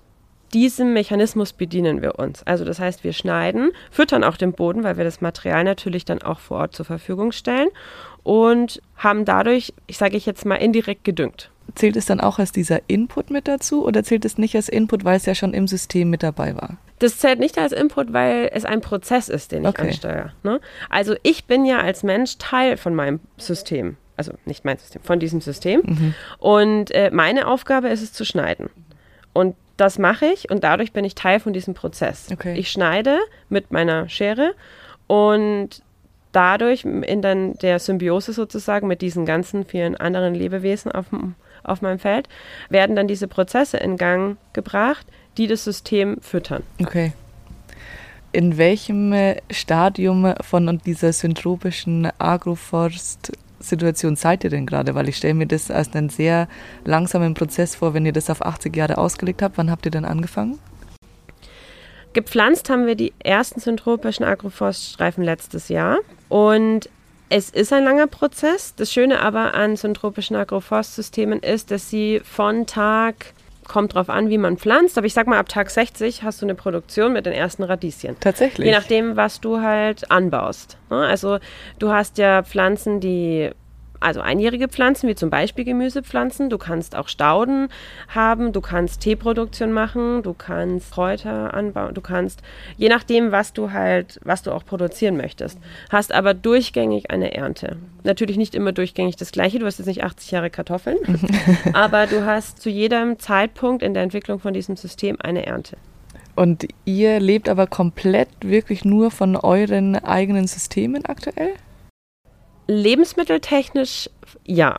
[0.53, 2.43] diesem Mechanismus bedienen wir uns.
[2.43, 6.21] Also das heißt, wir schneiden, füttern auch den Boden, weil wir das Material natürlich dann
[6.21, 7.69] auch vor Ort zur Verfügung stellen
[8.23, 11.52] und haben dadurch, ich sage ich jetzt mal, indirekt gedüngt.
[11.74, 15.04] Zählt es dann auch als dieser Input mit dazu oder zählt es nicht als Input,
[15.04, 16.76] weil es ja schon im System mit dabei war?
[16.98, 19.88] Das zählt nicht als Input, weil es ein Prozess ist, den ich okay.
[19.88, 20.32] ansteuere.
[20.42, 20.61] Ne?
[20.88, 23.96] Also ich bin ja als Mensch Teil von meinem System.
[24.16, 25.82] Also nicht mein System, von diesem System.
[25.85, 26.14] Mhm.
[26.38, 28.68] Und äh, meine Aufgabe ist es zu schneiden.
[29.32, 32.28] Und das mache ich und dadurch bin ich Teil von diesem Prozess.
[32.30, 32.54] Okay.
[32.56, 34.54] Ich schneide mit meiner Schere
[35.06, 35.82] und
[36.32, 41.83] dadurch in dann der Symbiose sozusagen mit diesen ganzen vielen anderen Lebewesen auf dem auf
[41.83, 42.29] meinem Feld,
[42.68, 46.62] werden dann diese Prozesse in Gang gebracht, die das System füttern.
[46.81, 47.12] Okay.
[48.33, 49.14] In welchem
[49.51, 54.94] Stadium von dieser syntropischen Agroforst-Situation seid ihr denn gerade?
[54.94, 56.48] Weil ich stelle mir das als einen sehr
[56.85, 59.59] langsamen Prozess vor, wenn ihr das auf 80 Jahre ausgelegt habt.
[59.59, 60.59] Wann habt ihr denn angefangen?
[62.14, 65.98] Gepflanzt haben wir die ersten syntropischen Agroforststreifen letztes Jahr
[66.29, 66.88] und
[67.33, 68.75] es ist ein langer Prozess.
[68.75, 73.33] Das Schöne aber an syntropischen Agroforstsystemen ist, dass sie von Tag
[73.66, 76.47] kommt drauf an, wie man pflanzt, aber ich sag mal, ab Tag 60 hast du
[76.47, 78.16] eine Produktion mit den ersten Radieschen.
[78.21, 78.66] Tatsächlich.
[78.66, 80.77] Je nachdem, was du halt anbaust.
[80.90, 80.99] Ne?
[80.99, 81.38] Also
[81.79, 83.51] du hast ja Pflanzen, die
[84.03, 86.51] also einjährige Pflanzen, wie zum Beispiel Gemüsepflanzen.
[86.51, 87.69] Du kannst auch Stauden
[88.09, 92.43] haben, du kannst Teeproduktion machen, du kannst Kräuter anbauen, du kannst,
[92.77, 95.59] je nachdem, was du halt, was du auch produzieren möchtest,
[95.91, 97.77] hast aber durchgängig eine Ernte.
[98.05, 100.99] Natürlich nicht immer durchgängig das gleiche, du hast jetzt nicht 80 Jahre Kartoffeln,
[101.73, 105.77] aber du hast zu jedem Zeitpunkt in der Entwicklung von diesem System eine Ernte.
[106.35, 111.53] Und ihr lebt aber komplett wirklich nur von euren eigenen Systemen aktuell?
[112.66, 114.11] Lebensmitteltechnisch
[114.44, 114.79] ja.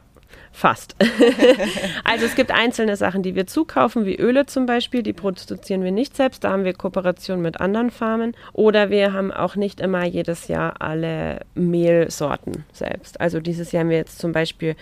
[0.56, 0.96] Fast.
[2.04, 5.92] also es gibt einzelne Sachen, die wir zukaufen, wie Öle zum Beispiel, die produzieren wir
[5.92, 8.36] nicht selbst, da haben wir Kooperation mit anderen Farmen.
[8.54, 13.20] Oder wir haben auch nicht immer jedes Jahr alle Mehlsorten selbst.
[13.20, 14.76] Also dieses Jahr haben wir jetzt zum Beispiel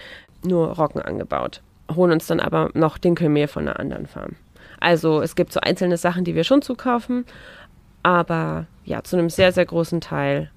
[0.43, 1.61] nur Roggen angebaut,
[1.95, 4.35] holen uns dann aber noch Dinkelmehl von einer anderen Farm.
[4.81, 7.25] Also es gibt so einzelne Sachen, die wir schon zukaufen,
[8.03, 10.51] aber ja, zu einem sehr, sehr großen Teil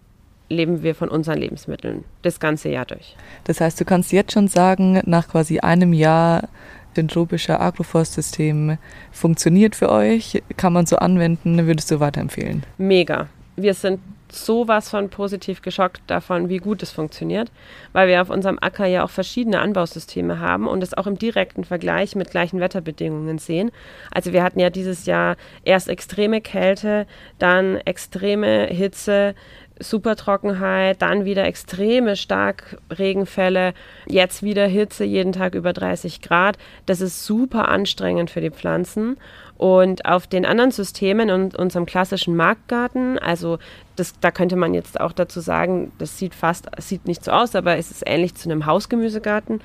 [0.48, 3.16] leben wir von unseren Lebensmitteln das ganze Jahr durch.
[3.44, 6.48] Das heißt, du kannst jetzt schon sagen, nach quasi einem Jahr
[6.94, 8.78] Syntropischer Agroforstsystem
[9.11, 12.62] funktioniert für euch, kann man so anwenden, würdest du weiterempfehlen?
[12.78, 13.28] Mega.
[13.57, 14.00] Wir sind
[14.35, 17.50] sowas von positiv geschockt davon, wie gut es funktioniert,
[17.92, 21.64] weil wir auf unserem Acker ja auch verschiedene Anbausysteme haben und es auch im direkten
[21.64, 23.70] Vergleich mit gleichen Wetterbedingungen sehen.
[24.11, 27.07] Also wir hatten ja dieses Jahr erst extreme Kälte,
[27.38, 29.35] dann extreme Hitze,
[29.80, 33.74] Supertrockenheit, dann wieder extreme Starkregenfälle,
[34.06, 36.58] jetzt wieder Hitze, jeden Tag über 30 Grad.
[36.87, 39.16] Das ist super anstrengend für die Pflanzen.
[39.56, 43.58] Und auf den anderen Systemen und unserem klassischen Marktgarten, also
[43.94, 47.54] das, da könnte man jetzt auch dazu sagen, das sieht fast, sieht nicht so aus,
[47.54, 49.60] aber es ist ähnlich zu einem Hausgemüsegarten.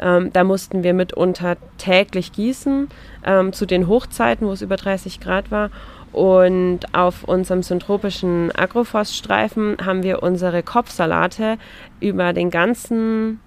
[0.00, 2.88] Ähm, da mussten wir mitunter täglich gießen,
[3.24, 5.70] ähm, zu den Hochzeiten, wo es über 30 Grad war.
[6.12, 11.58] Und auf unserem syntropischen Agroforststreifen haben wir unsere Kopfsalate
[12.00, 13.40] über den ganzen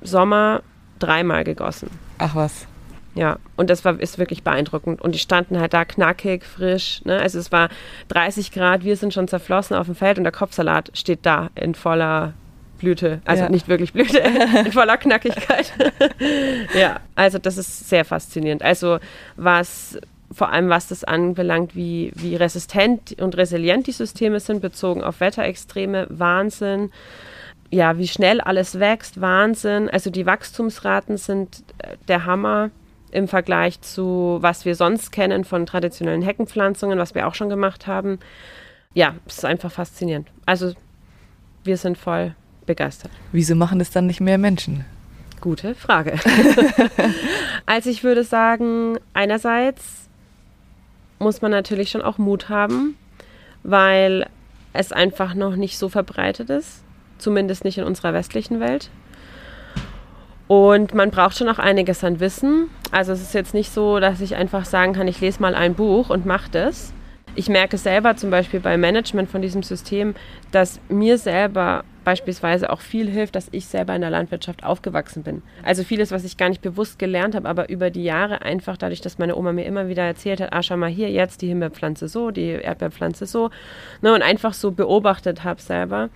[0.00, 0.62] Sommer
[0.98, 1.90] dreimal gegossen.
[2.18, 2.66] Ach was.
[3.14, 5.02] Ja, und das war, ist wirklich beeindruckend.
[5.02, 7.02] Und die standen halt da knackig, frisch.
[7.04, 7.18] Ne?
[7.20, 7.68] Also es war
[8.08, 11.74] 30 Grad, wir sind schon zerflossen auf dem Feld und der Kopfsalat steht da in
[11.74, 12.32] voller
[12.78, 13.20] Blüte.
[13.26, 13.50] Also ja.
[13.50, 14.18] nicht wirklich Blüte,
[14.64, 15.72] in voller Knackigkeit.
[16.74, 18.62] ja, also das ist sehr faszinierend.
[18.62, 18.98] Also
[19.36, 19.98] was
[20.32, 25.20] vor allem was das anbelangt, wie, wie resistent und resilient die Systeme sind, bezogen auf
[25.20, 26.90] Wetterextreme, Wahnsinn.
[27.70, 29.88] Ja, wie schnell alles wächst, Wahnsinn.
[29.88, 32.70] Also die Wachstumsraten sind äh, der Hammer
[33.10, 37.86] im Vergleich zu, was wir sonst kennen von traditionellen Heckenpflanzungen, was wir auch schon gemacht
[37.86, 38.18] haben.
[38.94, 40.28] Ja, es ist einfach faszinierend.
[40.46, 40.72] Also
[41.64, 42.34] wir sind voll
[42.66, 43.10] begeistert.
[43.32, 44.84] Wieso machen das dann nicht mehr Menschen?
[45.40, 46.18] Gute Frage.
[47.66, 50.08] also ich würde sagen, einerseits
[51.22, 52.96] muss man natürlich schon auch Mut haben,
[53.62, 54.26] weil
[54.72, 56.82] es einfach noch nicht so verbreitet ist,
[57.18, 58.90] zumindest nicht in unserer westlichen Welt.
[60.48, 62.68] Und man braucht schon auch einiges an Wissen.
[62.90, 65.74] Also es ist jetzt nicht so, dass ich einfach sagen kann, ich lese mal ein
[65.74, 66.92] Buch und mache das.
[67.34, 70.14] Ich merke selber zum Beispiel beim Management von diesem System,
[70.50, 75.42] dass mir selber beispielsweise auch viel hilft, dass ich selber in der Landwirtschaft aufgewachsen bin.
[75.62, 79.00] Also vieles, was ich gar nicht bewusst gelernt habe, aber über die Jahre einfach dadurch,
[79.00, 82.08] dass meine Oma mir immer wieder erzählt hat, ah, schau mal hier, jetzt die Himbeerpflanze
[82.08, 83.50] so, die Erdbeerpflanze so,
[84.00, 86.10] ne, und einfach so beobachtet habe selber,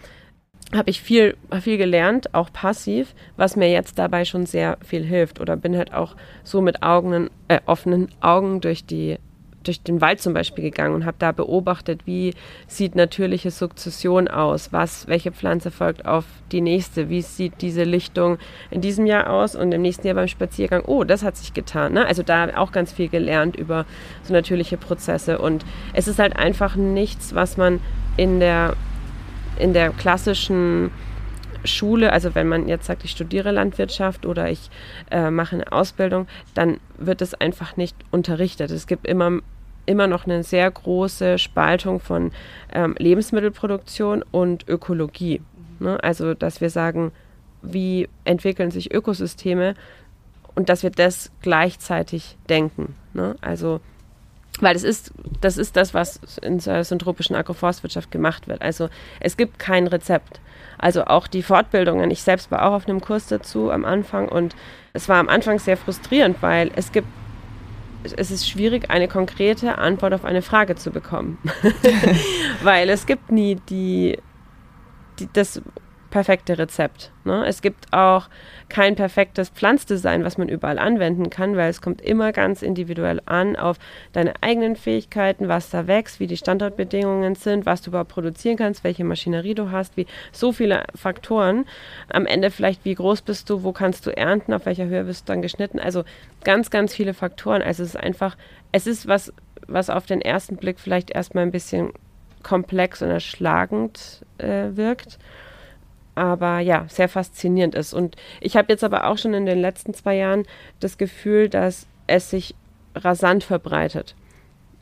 [0.75, 5.41] habe ich viel, viel gelernt, auch passiv, was mir jetzt dabei schon sehr viel hilft.
[5.41, 9.19] Oder bin halt auch so mit Augen, äh, offenen Augen durch die
[9.67, 12.35] durch den Wald zum Beispiel gegangen und habe da beobachtet, wie
[12.67, 18.39] sieht natürliche Sukzession aus, was, welche Pflanze folgt auf die nächste, wie sieht diese Lichtung
[18.71, 21.95] in diesem Jahr aus und im nächsten Jahr beim Spaziergang, oh, das hat sich getan.
[21.95, 22.07] Ne?
[22.07, 23.87] Also da auch ganz viel gelernt über
[24.23, 27.81] so natürliche Prozesse und es ist halt einfach nichts, was man
[28.17, 28.75] in der,
[29.59, 30.91] in der klassischen
[31.67, 34.71] Schule, also wenn man jetzt sagt, ich studiere Landwirtschaft oder ich
[35.11, 38.71] äh, mache eine Ausbildung, dann wird es einfach nicht unterrichtet.
[38.71, 39.41] Es gibt immer
[39.87, 42.33] immer noch eine sehr große Spaltung von
[42.73, 45.41] ähm, Lebensmittelproduktion und Ökologie.
[45.79, 46.03] Ne?
[46.03, 47.13] Also, dass wir sagen,
[47.63, 49.75] wie entwickeln sich Ökosysteme
[50.55, 52.95] und dass wir das gleichzeitig denken.
[53.15, 53.37] Ne?
[53.41, 53.81] Also,
[54.61, 58.63] weil das ist, das ist das, was in der syntropischen Agroforstwirtschaft gemacht wird.
[58.63, 58.89] Also
[59.21, 60.41] es gibt kein Rezept.
[60.79, 64.57] Also auch die Fortbildungen, ich selbst war auch auf einem Kurs dazu am Anfang und
[64.93, 67.09] es war am Anfang sehr frustrierend, weil es gibt
[68.03, 71.39] es ist schwierig, eine konkrete Antwort auf eine Frage zu bekommen.
[72.63, 74.19] Weil es gibt nie die,
[75.19, 75.61] die das
[76.11, 77.11] perfekte Rezept.
[77.25, 77.45] Ne?
[77.47, 78.29] Es gibt auch
[78.69, 83.57] kein perfektes Pflanzdesign, was man überall anwenden kann, weil es kommt immer ganz individuell an
[83.57, 83.77] auf
[84.13, 88.85] deine eigenen Fähigkeiten, was da wächst, wie die Standortbedingungen sind, was du überhaupt produzieren kannst,
[88.85, 91.65] welche Maschinerie du hast, wie so viele Faktoren.
[92.09, 95.29] Am Ende vielleicht, wie groß bist du, wo kannst du ernten, auf welcher Höhe wirst
[95.29, 95.79] du dann geschnitten.
[95.79, 96.05] Also
[96.45, 97.63] ganz, ganz viele Faktoren.
[97.63, 98.37] Also es ist einfach,
[98.73, 99.33] es ist was,
[99.67, 101.93] was auf den ersten Blick vielleicht erstmal ein bisschen
[102.43, 105.19] komplex und erschlagend äh, wirkt
[106.17, 107.93] aber ja, sehr faszinierend ist.
[107.93, 110.45] Und ich habe jetzt aber auch schon in den letzten zwei Jahren
[110.81, 112.55] das Gefühl, dass es sich
[112.95, 114.17] rasant verbreitet.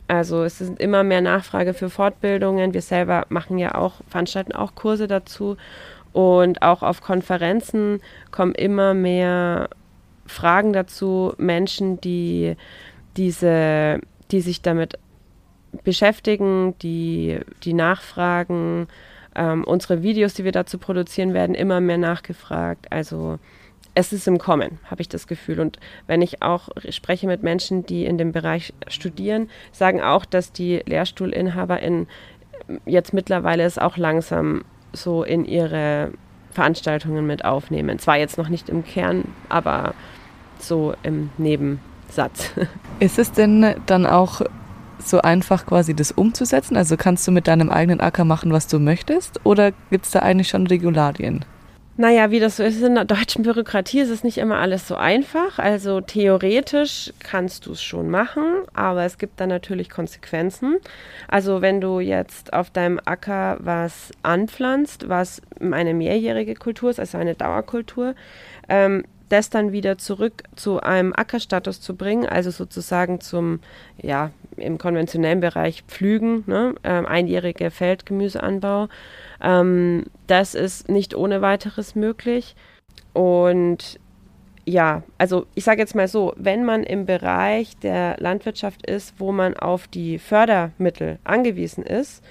[0.07, 2.73] Also es ist immer mehr Nachfrage für Fortbildungen.
[2.73, 5.57] Wir selber machen ja auch, veranstalten auch Kurse dazu.
[6.13, 9.69] Und auch auf Konferenzen kommen immer mehr
[10.27, 12.55] Fragen dazu, Menschen, die
[13.17, 14.99] diese, die sich damit
[15.83, 18.87] beschäftigen, die, die nachfragen,
[19.35, 22.87] ähm, unsere Videos, die wir dazu produzieren, werden immer mehr nachgefragt.
[22.91, 23.39] Also
[23.95, 25.61] es ist im Kommen, habe ich das Gefühl.
[25.61, 30.53] Und wenn ich auch spreche mit Menschen, die in dem Bereich studieren, sagen auch, dass
[30.53, 32.09] die LehrstuhlinhaberInnen
[32.87, 36.13] jetzt mittlerweile es auch langsam so in ihre
[36.51, 37.99] Veranstaltungen mit aufnehmen.
[37.99, 39.95] Zwar jetzt noch nicht im Kern, aber
[40.59, 42.53] so im Nebensatz.
[43.01, 44.41] Ist es denn dann auch
[45.09, 46.77] so einfach quasi das umzusetzen?
[46.77, 49.41] Also kannst du mit deinem eigenen Acker machen, was du möchtest?
[49.45, 51.45] Oder gibt es da eigentlich schon Regularien?
[51.97, 54.97] Naja, wie das so ist in der deutschen Bürokratie, ist es nicht immer alles so
[54.97, 55.61] einfach.
[55.61, 60.79] Also theoretisch kannst du es schon machen, aber es gibt dann natürlich Konsequenzen.
[61.29, 67.17] Also wenn du jetzt auf deinem Acker was anpflanzt, was eine mehrjährige Kultur ist, also
[67.17, 68.17] eine Dauerkultur,
[68.69, 73.61] ähm, das dann wieder zurück zu einem Ackerstatus zu bringen, also sozusagen zum,
[74.01, 78.89] ja, im konventionellen Bereich Pflügen, ne, ähm, einjährige Feldgemüseanbau,
[79.43, 82.55] ähm, das ist nicht ohne weiteres möglich.
[83.13, 83.99] Und
[84.67, 89.33] ja, also ich sage jetzt mal so, wenn man im Bereich der Landwirtschaft ist, wo
[89.33, 92.25] man auf die Fördermittel angewiesen ist,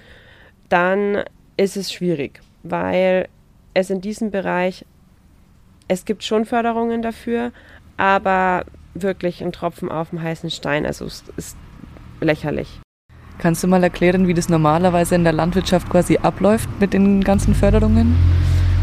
[0.70, 1.24] dann
[1.58, 3.28] ist es schwierig, weil
[3.74, 4.86] es in diesem Bereich,
[5.88, 7.52] es gibt schon Förderungen dafür,
[7.98, 11.58] aber wirklich ein Tropfen auf dem heißen Stein, also es ist
[12.22, 12.80] lächerlich.
[13.40, 17.56] Kannst du mal erklären, wie das normalerweise in der Landwirtschaft quasi abläuft mit den ganzen
[17.56, 18.16] Förderungen?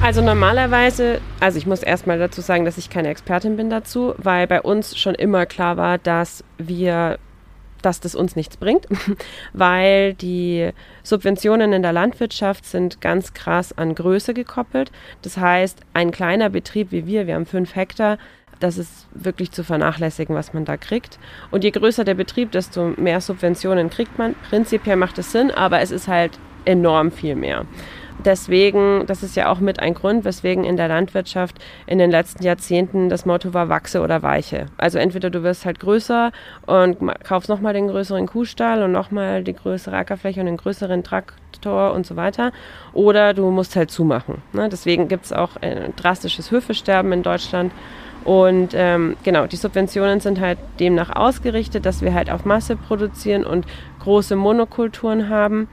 [0.02, 4.46] Also normalerweise, also ich muss erstmal dazu sagen, dass ich keine Expertin bin dazu, weil
[4.46, 7.18] bei uns schon immer klar war, dass wir
[7.80, 8.86] dass das uns nichts bringt,
[9.52, 10.70] weil die
[11.02, 14.90] Subventionen in der Landwirtschaft sind ganz krass an Größe gekoppelt.
[15.22, 18.18] Das heißt, ein kleiner Betrieb wie wir, wir haben fünf Hektar,
[18.60, 21.18] das ist wirklich zu vernachlässigen, was man da kriegt.
[21.50, 24.34] Und je größer der Betrieb, desto mehr Subventionen kriegt man.
[24.48, 27.64] Prinzipiell macht es Sinn, aber es ist halt enorm viel mehr.
[28.24, 31.56] Deswegen, das ist ja auch mit ein Grund, weswegen in der Landwirtschaft
[31.86, 34.66] in den letzten Jahrzehnten das Motto war wachse oder weiche.
[34.76, 36.32] Also entweder du wirst halt größer
[36.66, 41.92] und kaufst nochmal den größeren Kuhstall und nochmal die größere Ackerfläche und den größeren Traktor
[41.92, 42.52] und so weiter,
[42.92, 44.42] oder du musst halt zumachen.
[44.52, 44.68] Ne?
[44.68, 47.72] Deswegen gibt es auch ein drastisches Höfesterben in Deutschland
[48.24, 53.44] und ähm, genau, die Subventionen sind halt demnach ausgerichtet, dass wir halt auf Masse produzieren
[53.44, 53.66] und
[54.00, 55.68] große Monokulturen haben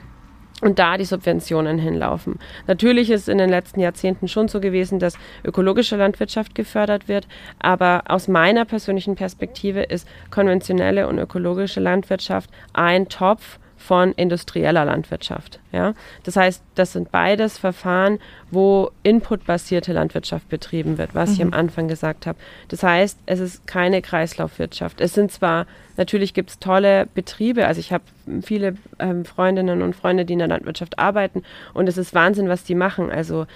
[0.62, 2.40] und da die Subventionen hinlaufen.
[2.66, 7.28] Natürlich ist in den letzten Jahrzehnten schon so gewesen, dass ökologische Landwirtschaft gefördert wird,
[7.60, 15.62] aber aus meiner persönlichen Perspektive ist konventionelle und ökologische Landwirtschaft ein Topf von industrieller Landwirtschaft.
[15.72, 15.94] Ja?
[16.24, 18.20] Das heißt, das sind beides Verfahren,
[18.52, 21.36] wo inputbasierte Landwirtschaft betrieben wird, was mhm.
[21.36, 22.38] ich am Anfang gesagt habe.
[22.68, 25.00] Das heißt, es ist keine Kreislaufwirtschaft.
[25.00, 28.04] Es sind zwar, natürlich gibt es tolle Betriebe, also ich habe
[28.42, 32.66] viele ähm, Freundinnen und Freunde, die in der Landwirtschaft arbeiten und es ist Wahnsinn, was
[32.66, 33.10] die machen.
[33.10, 33.48] Also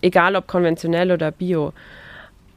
[0.00, 1.72] egal ob konventionell oder bio.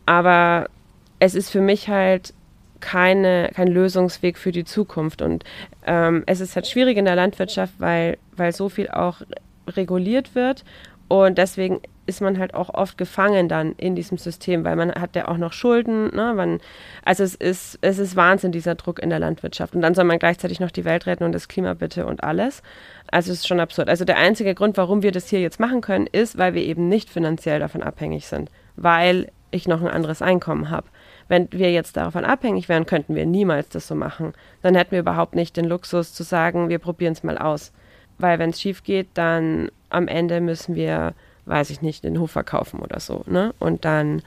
[0.06, 0.70] Aber
[1.18, 2.36] es ist für mich halt
[2.80, 5.22] keine, kein Lösungsweg für die Zukunft.
[5.22, 5.44] Und
[5.86, 9.22] ähm, es ist halt schwierig in der Landwirtschaft, weil, weil so viel auch
[9.68, 10.64] reguliert wird.
[11.08, 15.16] Und deswegen ist man halt auch oft gefangen dann in diesem System, weil man hat
[15.16, 16.16] ja auch noch Schulden.
[16.16, 16.34] Ne?
[16.36, 16.60] Man,
[17.06, 19.76] also es ist, es ist Wahnsinn, dieser Druck in der Landwirtschaft.
[19.76, 22.64] Und dann soll man gleichzeitig noch die Welt retten und das Klima bitte und alles.
[23.12, 23.90] Also es ist schon absurd.
[23.90, 26.90] Also der einzige Grund, warum wir das hier jetzt machen können, ist, weil wir eben
[26.90, 28.50] nicht finanziell davon abhängig sind.
[28.76, 30.88] Weil ich noch ein anderes Einkommen habe.
[31.30, 34.34] Wenn wir jetzt davon abhängig wären, könnten wir niemals das so machen.
[34.64, 37.72] Dann hätten wir überhaupt nicht den Luxus zu sagen, wir probieren es mal aus.
[38.18, 41.14] Weil wenn es schief geht, dann am Ende müssen wir,
[41.46, 43.24] weiß ich nicht, den Hof verkaufen oder so.
[43.28, 43.54] Ne?
[43.60, 44.24] Und dann,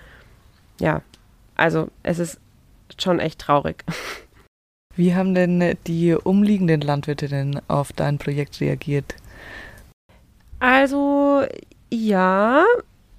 [0.80, 1.02] ja,
[1.56, 2.40] also es ist
[2.98, 3.84] schon echt traurig.
[4.94, 9.14] Wie haben denn die umliegenden Landwirte denn auf dein Projekt reagiert?
[10.60, 11.42] Also
[11.90, 12.64] ja,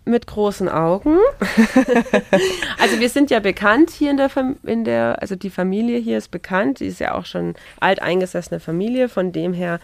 [0.05, 1.17] mit großen Augen.
[2.79, 4.29] also wir sind ja bekannt hier in der,
[4.63, 9.07] in der, also die Familie hier ist bekannt, die ist ja auch schon alteingesessene Familie,
[9.07, 9.79] von dem her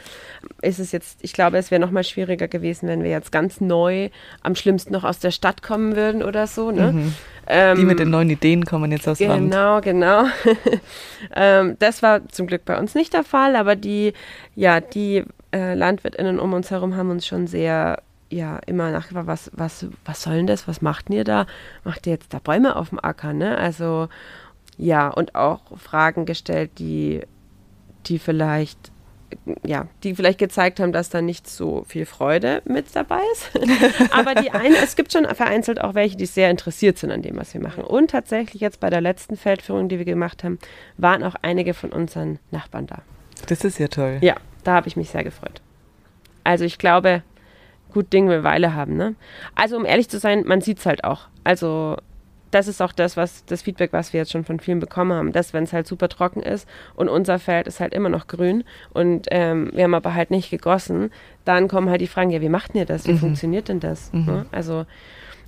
[0.61, 3.61] ist es jetzt, ich glaube, es wäre noch mal schwieriger gewesen, wenn wir jetzt ganz
[3.61, 4.09] neu,
[4.41, 6.71] am schlimmsten noch aus der Stadt kommen würden oder so.
[6.71, 6.91] Ne?
[6.91, 7.13] Mhm.
[7.47, 9.51] Ähm, die mit den neuen Ideen kommen jetzt aus genau, Land.
[9.51, 10.25] Genau, genau.
[11.35, 14.13] ähm, das war zum Glück bei uns nicht der Fall, aber die,
[14.55, 19.51] ja, die äh, LandwirtInnen um uns herum haben uns schon sehr ja immer nachgefragt, was,
[19.53, 20.67] was, was soll denn das?
[20.67, 21.45] Was macht ihr da?
[21.83, 23.33] Macht ihr jetzt da Bäume auf dem Acker?
[23.33, 23.57] Ne?
[23.57, 24.07] Also
[24.77, 27.21] ja, und auch Fragen gestellt, die,
[28.05, 28.91] die vielleicht
[29.63, 33.51] ja, die vielleicht gezeigt haben, dass da nicht so viel Freude mit dabei ist.
[34.11, 37.37] Aber die eine, es gibt schon vereinzelt auch welche, die sehr interessiert sind an dem,
[37.37, 37.83] was wir machen.
[37.83, 40.57] Und tatsächlich jetzt bei der letzten Feldführung, die wir gemacht haben,
[40.97, 43.01] waren auch einige von unseren Nachbarn da.
[43.47, 44.17] Das ist ja toll.
[44.21, 45.61] Ja, da habe ich mich sehr gefreut.
[46.43, 47.23] Also ich glaube,
[47.91, 48.95] gut Ding will Weile haben.
[48.95, 49.15] Ne?
[49.55, 51.27] Also um ehrlich zu sein, man sieht es halt auch.
[51.43, 51.97] Also
[52.51, 55.31] das ist auch das, was das Feedback, was wir jetzt schon von vielen bekommen haben,
[55.31, 58.63] dass wenn es halt super trocken ist und unser Feld ist halt immer noch grün
[58.91, 61.11] und ähm, wir haben aber halt nicht gegossen,
[61.45, 63.05] dann kommen halt die Fragen, ja, wie macht ihr das?
[63.05, 63.19] Wie mhm.
[63.19, 64.11] funktioniert denn das?
[64.13, 64.25] Mhm.
[64.25, 64.45] Ne?
[64.51, 64.85] Also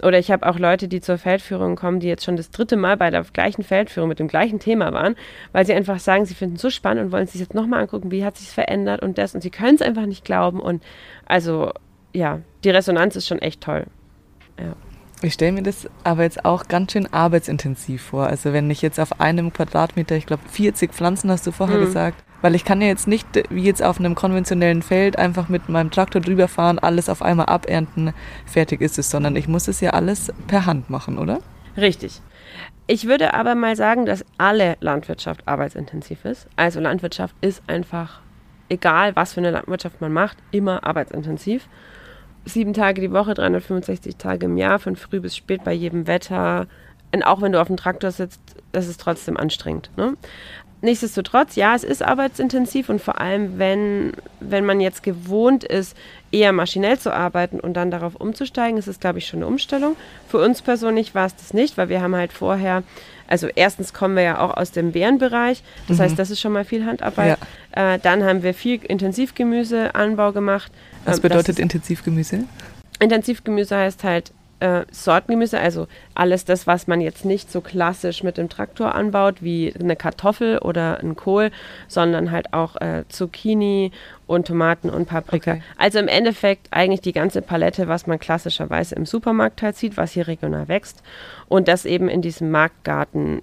[0.04, 2.98] oder ich habe auch Leute, die zur Feldführung kommen, die jetzt schon das dritte Mal
[2.98, 5.16] bei der gleichen Feldführung mit dem gleichen Thema waren,
[5.52, 8.10] weil sie einfach sagen, sie finden es so spannend und wollen sich jetzt nochmal angucken,
[8.10, 10.84] wie hat sich verändert und das und sie können es einfach nicht glauben und
[11.26, 11.72] also
[12.14, 13.86] ja, die Resonanz ist schon echt toll.
[14.60, 14.76] Ja.
[15.24, 18.26] Ich stelle mir das aber jetzt auch ganz schön arbeitsintensiv vor.
[18.26, 21.86] Also wenn ich jetzt auf einem Quadratmeter, ich glaube 40 Pflanzen hast du vorher mhm.
[21.86, 25.70] gesagt, weil ich kann ja jetzt nicht wie jetzt auf einem konventionellen Feld einfach mit
[25.70, 28.14] meinem Traktor drüber fahren, alles auf einmal abernten,
[28.48, 31.40] fertig ist es, sondern ich muss es ja alles per Hand machen, oder?
[31.78, 32.20] Richtig.
[32.88, 36.48] Ich würde aber mal sagen, dass alle Landwirtschaft arbeitsintensiv ist.
[36.56, 38.22] Also Landwirtschaft ist einfach,
[38.70, 41.68] egal was für eine Landwirtschaft man macht, immer arbeitsintensiv
[42.46, 46.68] sieben Tage die Woche, 365 Tage im Jahr, von früh bis spät bei jedem Wetter.
[47.14, 49.90] Und auch wenn du auf dem Traktor sitzt, das ist trotzdem anstrengend.
[49.98, 50.16] Ne?
[50.84, 55.96] Nichtsdestotrotz, ja, es ist arbeitsintensiv und vor allem, wenn, wenn man jetzt gewohnt ist,
[56.32, 59.96] eher maschinell zu arbeiten und dann darauf umzusteigen, ist es, glaube ich, schon eine Umstellung.
[60.28, 62.82] Für uns persönlich war es das nicht, weil wir haben halt vorher,
[63.28, 66.02] also erstens kommen wir ja auch aus dem Bärenbereich, das mhm.
[66.02, 67.38] heißt, das ist schon mal viel Handarbeit.
[67.76, 67.94] Ja.
[67.94, 70.72] Äh, dann haben wir viel Intensivgemüseanbau gemacht.
[71.06, 72.46] Was ähm, bedeutet Intensivgemüse?
[73.00, 74.32] Intensivgemüse heißt halt
[74.62, 79.42] äh, Sortengemüse, also alles das, was man jetzt nicht so klassisch mit dem Traktor anbaut,
[79.42, 81.50] wie eine Kartoffel oder ein Kohl,
[81.88, 83.92] sondern halt auch äh, Zucchini
[84.28, 85.54] und Tomaten und Paprika.
[85.54, 85.64] Okay.
[85.78, 90.12] Also im Endeffekt eigentlich die ganze Palette, was man klassischerweise im Supermarkt halt sieht, was
[90.12, 91.02] hier regional wächst
[91.50, 93.42] und das eben in diesem Marktgarten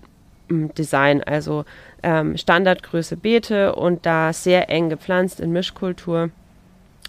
[0.49, 1.65] hm, Design, also
[2.05, 6.31] ähm, Standardgröße Beete und da sehr eng gepflanzt in Mischkultur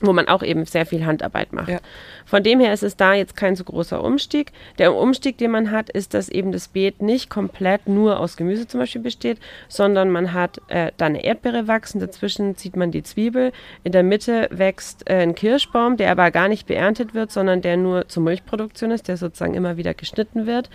[0.01, 1.69] wo man auch eben sehr viel Handarbeit macht.
[1.69, 1.79] Ja.
[2.25, 4.51] Von dem her ist es da jetzt kein so großer Umstieg.
[4.77, 8.67] Der Umstieg, den man hat, ist, dass eben das Beet nicht komplett nur aus Gemüse
[8.67, 13.03] zum Beispiel besteht, sondern man hat äh, da eine Erdbeere wachsen, dazwischen zieht man die
[13.03, 13.51] Zwiebel,
[13.83, 17.77] in der Mitte wächst äh, ein Kirschbaum, der aber gar nicht beerntet wird, sondern der
[17.77, 20.69] nur zur Milchproduktion ist, der sozusagen immer wieder geschnitten wird.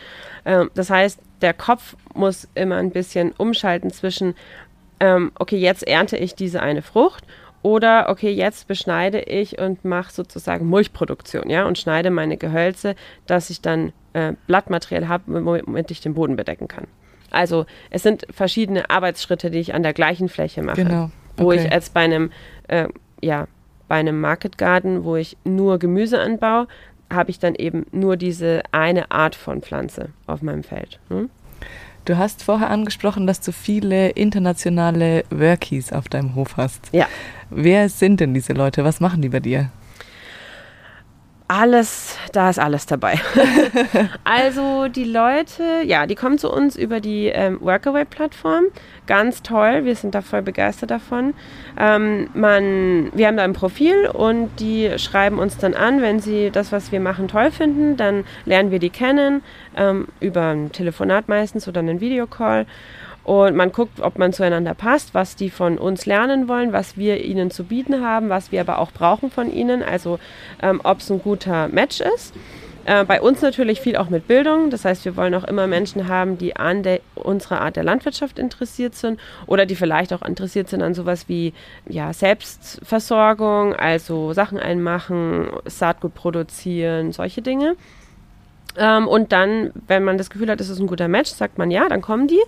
[0.44, 4.34] Ähm, das heißt, der Kopf muss immer ein bisschen umschalten zwischen,
[5.00, 7.24] ähm, okay, jetzt ernte ich diese eine Frucht
[7.64, 12.94] oder, okay, jetzt beschneide ich und mache sozusagen Mulchproduktion, ja, und schneide meine Gehölze,
[13.26, 16.86] dass ich dann äh, Blattmaterial habe, womit ich den Boden bedecken kann.
[17.30, 20.84] Also es sind verschiedene Arbeitsschritte, die ich an der gleichen Fläche mache.
[20.84, 21.04] Genau.
[21.04, 21.12] Okay.
[21.38, 22.30] Wo ich als bei einem,
[22.68, 22.86] äh,
[23.22, 23.48] ja,
[23.88, 26.68] bei einem Market Garden, wo ich nur Gemüse anbaue,
[27.10, 31.00] habe ich dann eben nur diese eine Art von Pflanze auf meinem Feld.
[31.08, 31.30] Hm?
[32.05, 36.90] Du hast vorher angesprochen, dass du viele internationale Workies auf deinem Hof hast.
[36.92, 37.09] Ja.
[37.48, 38.84] Wer sind denn diese Leute?
[38.84, 39.70] Was machen die bei dir?
[41.47, 43.20] Alles, da ist alles dabei.
[44.24, 48.64] also die Leute, ja, die kommen zu uns über die ähm, Workaway-Plattform.
[49.07, 51.34] Ganz toll, wir sind da voll begeistert davon.
[51.78, 56.51] Ähm, man, wir haben da ein Profil und die schreiben uns dann an, wenn sie
[56.51, 57.99] das, was wir machen, toll finden.
[57.99, 59.42] Dann lernen wir die kennen,
[59.76, 62.64] ähm, über ein Telefonat meistens oder einen Videocall.
[63.25, 67.25] Und man guckt, ob man zueinander passt, was die von uns lernen wollen, was wir
[67.25, 70.18] ihnen zu bieten haben, was wir aber auch brauchen von ihnen, also
[70.62, 72.35] ähm, ob es ein guter Match ist.
[72.85, 74.70] Äh, bei uns natürlich viel auch mit Bildung.
[74.70, 78.39] Das heißt, wir wollen auch immer Menschen haben, die an der, unserer Art der Landwirtschaft
[78.39, 81.55] interessiert sind oder die vielleicht auch interessiert sind an sowas wie
[81.89, 87.77] ja, Selbstversorgung, also Sachen einmachen, Saatgut produzieren, solche Dinge.
[88.77, 91.70] Ähm, und dann, wenn man das Gefühl hat, es ist ein guter Match, sagt man
[91.70, 92.43] ja, dann kommen die.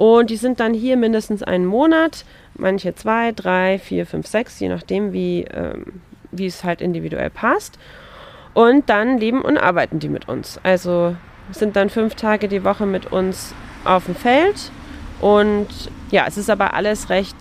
[0.00, 2.24] Und die sind dann hier mindestens einen Monat,
[2.54, 7.78] manche zwei, drei, vier, fünf, sechs, je nachdem, wie, ähm, wie es halt individuell passt.
[8.54, 10.58] Und dann leben und arbeiten die mit uns.
[10.62, 11.16] Also
[11.50, 14.72] sind dann fünf Tage die Woche mit uns auf dem Feld.
[15.20, 15.68] Und
[16.10, 17.36] ja, es ist aber alles recht,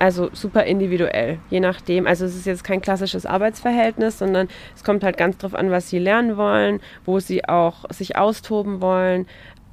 [0.00, 2.08] also super individuell, je nachdem.
[2.08, 5.90] Also es ist jetzt kein klassisches Arbeitsverhältnis, sondern es kommt halt ganz drauf an, was
[5.90, 9.28] sie lernen wollen, wo sie auch sich austoben wollen.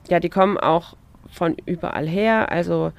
[0.07, 0.95] Ja, die kommen auch
[1.32, 2.91] von überall her, also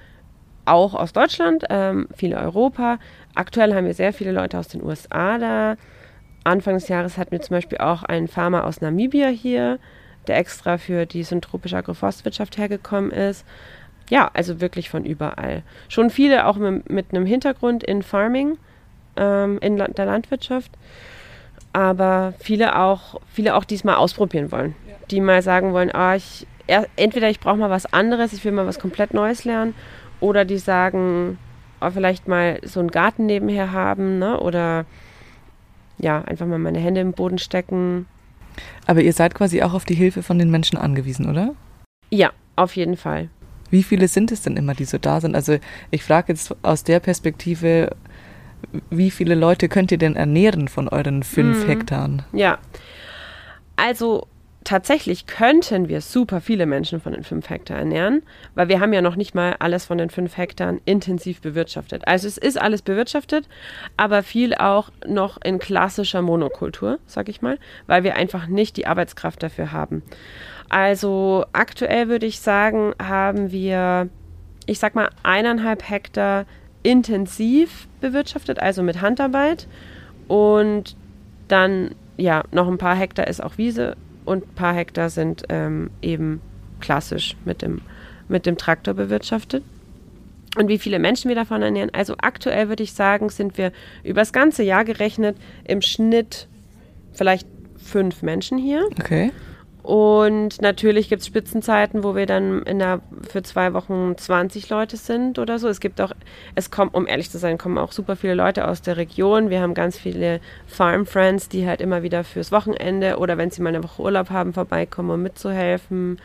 [0.64, 2.98] auch aus Deutschland, ähm, viele Europa.
[3.34, 5.76] Aktuell haben wir sehr viele Leute aus den USA da.
[6.44, 9.78] Anfang des Jahres hatten wir zum Beispiel auch einen Farmer aus Namibia hier,
[10.26, 13.44] der extra für die syntropische Agroforstwirtschaft hergekommen ist.
[14.10, 15.62] Ja, also wirklich von überall.
[15.88, 18.58] Schon viele auch mit, mit einem Hintergrund in Farming,
[19.16, 20.72] ähm, in der Landwirtschaft.
[21.72, 24.74] Aber viele auch, viele auch diesmal ausprobieren wollen.
[24.86, 24.94] Ja.
[25.10, 26.46] Die mal sagen wollen, ah, ich
[26.96, 29.74] entweder ich brauche mal was anderes, ich will mal was komplett Neues lernen,
[30.20, 31.38] oder die sagen,
[31.80, 34.38] oh, vielleicht mal so einen Garten nebenher haben, ne?
[34.40, 34.84] oder
[35.98, 38.06] ja, einfach mal meine Hände im Boden stecken.
[38.86, 41.54] Aber ihr seid quasi auch auf die Hilfe von den Menschen angewiesen, oder?
[42.10, 43.28] Ja, auf jeden Fall.
[43.70, 45.34] Wie viele sind es denn immer, die so da sind?
[45.34, 45.58] Also
[45.90, 47.96] ich frage jetzt aus der Perspektive,
[48.90, 51.68] wie viele Leute könnt ihr denn ernähren von euren fünf Mhm.
[51.68, 52.22] Hektaren?
[52.32, 52.58] Ja.
[53.76, 54.26] Also
[54.64, 58.22] tatsächlich könnten wir super viele Menschen von den fünf Hektar ernähren,
[58.54, 62.06] weil wir haben ja noch nicht mal alles von den fünf Hektar intensiv bewirtschaftet.
[62.06, 63.48] Also es ist alles bewirtschaftet,
[63.96, 68.86] aber viel auch noch in klassischer Monokultur, sag ich mal, weil wir einfach nicht die
[68.86, 70.02] Arbeitskraft dafür haben.
[70.68, 74.08] Also aktuell würde ich sagen, haben wir,
[74.66, 76.46] ich sag mal, eineinhalb Hektar
[76.82, 79.66] intensiv bewirtschaftet, also mit Handarbeit.
[80.28, 80.96] Und
[81.48, 85.90] dann, ja, noch ein paar Hektar ist auch Wiese und ein paar Hektar sind ähm,
[86.00, 86.40] eben
[86.80, 87.80] klassisch mit dem,
[88.28, 89.64] mit dem Traktor bewirtschaftet.
[90.56, 91.90] Und wie viele Menschen wir davon ernähren?
[91.94, 93.72] Also aktuell würde ich sagen, sind wir
[94.04, 96.46] übers ganze Jahr gerechnet im Schnitt
[97.12, 97.46] vielleicht
[97.82, 98.86] fünf Menschen hier.
[98.98, 99.32] Okay.
[99.82, 104.96] Und natürlich gibt es Spitzenzeiten, wo wir dann in der, für zwei Wochen 20 Leute
[104.96, 105.68] sind oder so.
[105.68, 106.12] Es gibt auch,
[106.54, 109.50] es kommen, um ehrlich zu sein, kommen auch super viele Leute aus der Region.
[109.50, 113.60] Wir haben ganz viele Farm Friends, die halt immer wieder fürs Wochenende oder wenn sie
[113.60, 116.20] mal eine Woche Urlaub haben, vorbeikommen, um mitzuhelfen.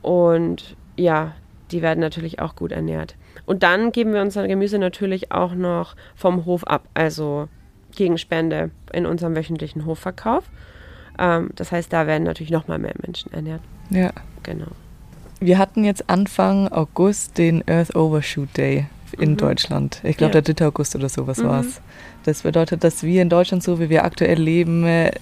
[0.00, 1.34] Und ja,
[1.72, 3.16] die werden natürlich auch gut ernährt.
[3.46, 7.48] Und dann geben wir unser Gemüse natürlich auch noch vom Hof ab, also
[7.96, 10.44] gegen Spende in unserem wöchentlichen Hofverkauf.
[11.18, 13.60] Ähm, das heißt, da werden natürlich noch mal mehr Menschen ernährt.
[13.90, 14.10] Ja.
[14.42, 14.66] Genau.
[15.40, 18.86] Wir hatten jetzt Anfang August den Earth Overshoot Day
[19.18, 19.36] in Mhm.
[19.36, 20.00] Deutschland.
[20.02, 20.40] Ich glaube, Ja.
[20.40, 20.66] der 3.
[20.66, 21.44] August oder sowas Mhm.
[21.48, 21.80] war's.
[22.24, 25.12] Das bedeutet, dass wir in Deutschland, so wie wir aktuell leben, äh,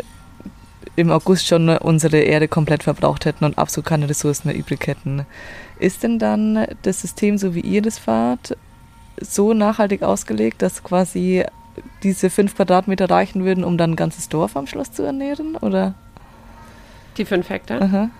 [0.97, 5.27] im August schon unsere Erde komplett verbraucht hätten und absolut keine Ressourcen mehr übrig hätten.
[5.81, 8.57] Ist denn dann das System, so wie ihr das fahrt,
[9.21, 11.45] so nachhaltig ausgelegt, dass quasi
[12.03, 15.57] diese fünf Quadratmeter reichen würden, um dann ein ganzes Dorf am Schloss zu ernähren?
[15.57, 15.95] Oder?
[17.17, 17.83] Die fünf Hektar.
[17.83, 18.11] Aha.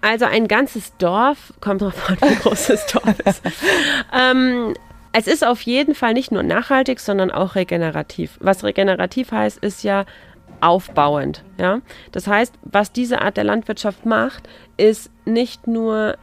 [0.00, 3.42] Also ein ganzes Dorf, kommt drauf an, wie groß das Dorf ist.
[4.12, 4.74] ähm,
[5.12, 8.36] es ist auf jeden Fall nicht nur nachhaltig, sondern auch regenerativ.
[8.40, 10.04] Was regenerativ heißt, ist ja
[10.60, 11.42] aufbauend.
[11.58, 11.80] Ja?
[12.12, 16.16] Das heißt, was diese Art der Landwirtschaft macht, ist nicht nur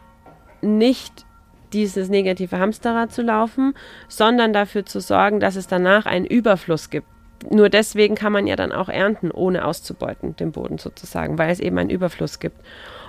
[0.62, 1.26] nicht
[1.74, 3.74] dieses negative Hamsterrad zu laufen,
[4.08, 7.08] sondern dafür zu sorgen, dass es danach einen Überfluss gibt.
[7.50, 11.60] Nur deswegen kann man ja dann auch ernten, ohne auszubeuten, den Boden sozusagen, weil es
[11.60, 12.58] eben einen Überfluss gibt.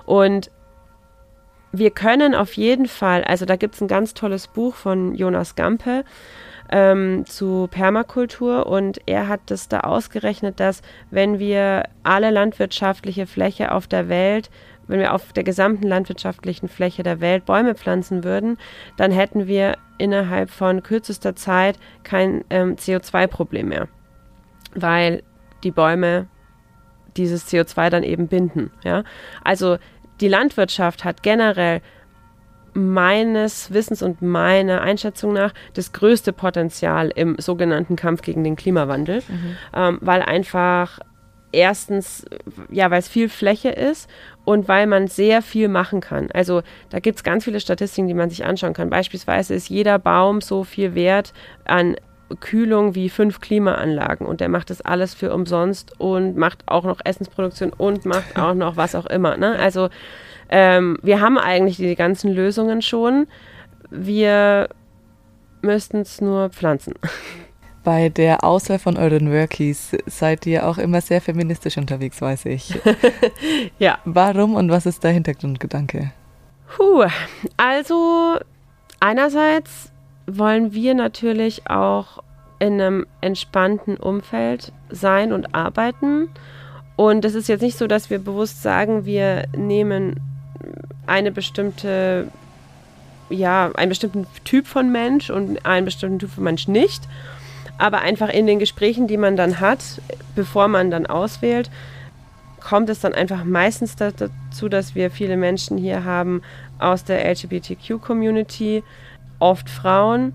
[0.06, 0.50] Und
[1.72, 5.54] wir können auf jeden Fall, also da gibt es ein ganz tolles Buch von Jonas
[5.54, 6.04] Gampe
[6.70, 13.72] ähm, zu Permakultur und er hat das da ausgerechnet, dass wenn wir alle landwirtschaftliche Fläche
[13.72, 14.50] auf der Welt,
[14.92, 18.58] wenn wir auf der gesamten landwirtschaftlichen Fläche der Welt Bäume pflanzen würden,
[18.98, 23.88] dann hätten wir innerhalb von kürzester Zeit kein ähm, CO2-Problem mehr,
[24.74, 25.22] weil
[25.64, 26.26] die Bäume
[27.16, 28.70] dieses CO2 dann eben binden.
[28.84, 29.04] Ja?
[29.42, 29.78] Also
[30.20, 31.80] die Landwirtschaft hat generell
[32.74, 39.22] meines Wissens und meiner Einschätzung nach das größte Potenzial im sogenannten Kampf gegen den Klimawandel,
[39.74, 40.98] ähm, weil einfach
[41.52, 42.24] erstens,
[42.70, 44.08] ja, weil es viel Fläche ist
[44.44, 46.28] und weil man sehr viel machen kann.
[46.32, 48.90] Also da gibt es ganz viele Statistiken, die man sich anschauen kann.
[48.90, 51.32] Beispielsweise ist jeder Baum so viel wert
[51.64, 51.96] an
[52.40, 57.00] Kühlung wie fünf Klimaanlagen und der macht das alles für umsonst und macht auch noch
[57.04, 59.36] Essensproduktion und macht auch noch was auch immer.
[59.36, 59.58] Ne?
[59.58, 59.88] Also
[60.48, 63.26] ähm, wir haben eigentlich die ganzen Lösungen schon.
[63.90, 64.68] Wir
[65.60, 66.94] müssten es nur pflanzen.
[67.84, 72.74] Bei der Auswahl von euren Workies seid ihr auch immer sehr feministisch unterwegs, weiß ich.
[73.78, 73.98] Ja.
[74.04, 76.12] Warum und was ist der Hintergrundgedanke?
[76.76, 77.06] Puh.
[77.56, 78.38] Also
[79.00, 79.90] einerseits
[80.26, 82.22] wollen wir natürlich auch
[82.60, 86.28] in einem entspannten Umfeld sein und arbeiten.
[86.94, 90.20] Und es ist jetzt nicht so, dass wir bewusst sagen, wir nehmen
[91.06, 92.28] eine bestimmte,
[93.30, 97.08] ja, einen bestimmten Typ von Mensch und einen bestimmten Typ von Mensch nicht.
[97.78, 100.00] Aber einfach in den Gesprächen, die man dann hat,
[100.34, 101.70] bevor man dann auswählt,
[102.60, 106.42] kommt es dann einfach meistens dazu, dass wir viele Menschen hier haben
[106.78, 108.82] aus der LGBTQ-Community,
[109.40, 110.32] oft Frauen,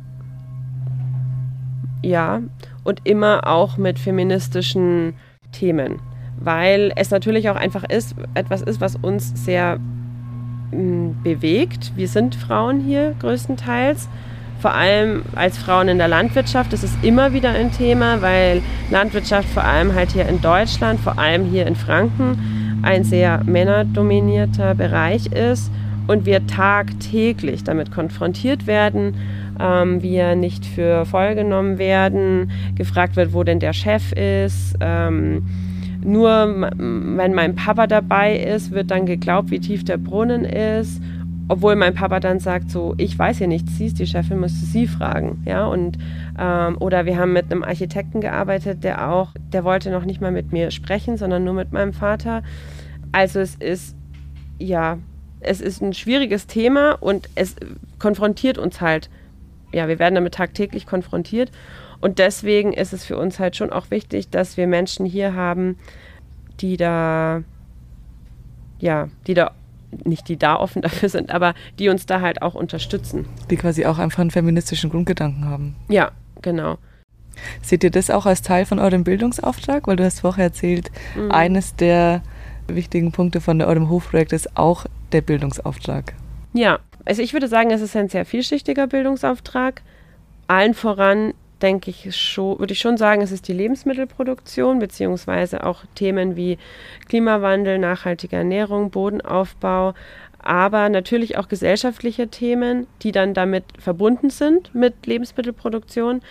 [2.04, 2.42] ja,
[2.84, 5.14] und immer auch mit feministischen
[5.52, 6.00] Themen,
[6.40, 9.80] weil es natürlich auch einfach ist, etwas ist, was uns sehr
[10.72, 11.94] mh, bewegt.
[11.96, 14.08] Wir sind Frauen hier größtenteils,
[14.60, 16.74] vor allem als Frauen in der Landwirtschaft.
[16.74, 21.20] Das ist immer wieder ein Thema, weil Landwirtschaft vor allem halt hier in Deutschland, vor
[21.20, 25.72] allem hier in Franken, ein sehr männerdominierter Bereich ist
[26.08, 29.16] und wir tagtäglich damit konfrontiert werden,
[29.60, 35.44] ähm, wir nicht für voll genommen werden, gefragt wird, wo denn der Chef ist, ähm,
[36.04, 41.02] nur wenn mein Papa dabei ist, wird dann geglaubt, wie tief der Brunnen ist.
[41.50, 44.62] Obwohl mein Papa dann sagt, so, ich weiß hier nichts, sie ist die Chefin, musst
[44.62, 45.44] du sie fragen.
[45.46, 45.98] Ja, und,
[46.38, 50.32] ähm, oder wir haben mit einem Architekten gearbeitet, der auch, der wollte noch nicht mal
[50.32, 52.44] mit mir sprechen, sondern nur mit meinem Vater.
[53.14, 53.96] Also es ist,
[54.60, 54.98] ja,
[55.40, 57.56] es ist ein schwieriges Thema und es
[58.00, 59.10] konfrontiert uns halt.
[59.74, 61.52] Ja, wir werden damit tagtäglich konfrontiert.
[62.00, 65.78] Und deswegen ist es für uns halt schon auch wichtig, dass wir Menschen hier haben,
[66.60, 67.44] die da,
[68.80, 69.52] ja, die da,
[70.04, 73.26] nicht die da offen dafür sind, aber die uns da halt auch unterstützen.
[73.50, 75.76] Die quasi auch einfach einen feministischen Grundgedanken haben.
[75.90, 76.12] Ja,
[76.42, 76.78] genau.
[77.62, 79.88] Seht ihr das auch als Teil von eurem Bildungsauftrag?
[79.88, 81.32] Weil du hast vorher erzählt, mhm.
[81.32, 82.24] eines der
[82.68, 86.14] wichtigen Punkte von eurem Hofprojekt ist auch der Bildungsauftrag.
[86.54, 89.82] Ja, also ich würde sagen, es ist ein sehr vielschichtiger Bildungsauftrag.
[90.48, 95.84] Allen voran denke ich schon, würde ich schon sagen, es ist die Lebensmittelproduktion, beziehungsweise auch
[95.96, 96.58] Themen wie
[97.08, 99.94] Klimawandel, nachhaltige Ernährung, Bodenaufbau,
[100.48, 106.22] aber natürlich auch gesellschaftliche Themen, die dann damit verbunden sind mit Lebensmittelproduktion.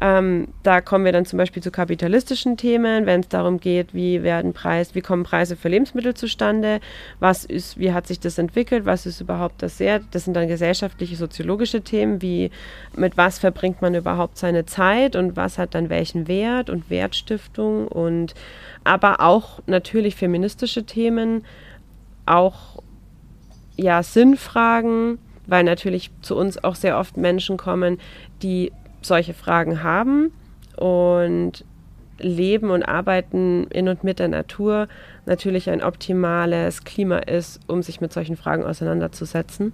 [0.00, 4.22] Ähm, da kommen wir dann zum Beispiel zu kapitalistischen Themen, wenn es darum geht, wie
[4.22, 6.80] werden Preis, wie kommen Preise für Lebensmittel zustande,
[7.18, 10.04] was ist, wie hat sich das entwickelt, was ist überhaupt das Wert.
[10.10, 12.50] Das sind dann gesellschaftliche, soziologische Themen, wie
[12.94, 17.88] mit was verbringt man überhaupt seine Zeit und was hat dann welchen Wert und Wertstiftung
[17.88, 18.34] und
[18.84, 21.46] aber auch natürlich feministische Themen,
[22.26, 22.81] auch
[23.76, 27.98] ja, Sinnfragen, weil natürlich zu uns auch sehr oft Menschen kommen,
[28.42, 30.32] die solche Fragen haben
[30.76, 31.64] und
[32.18, 34.88] leben und arbeiten in und mit der Natur
[35.26, 39.72] natürlich ein optimales Klima ist, um sich mit solchen Fragen auseinanderzusetzen.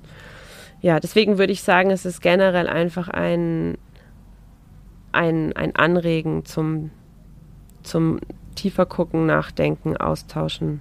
[0.81, 3.77] Ja, deswegen würde ich sagen, es ist generell einfach ein,
[5.13, 6.91] ein, ein Anregen zum,
[7.83, 8.21] zum
[8.55, 10.81] tiefer gucken, nachdenken, austauschen.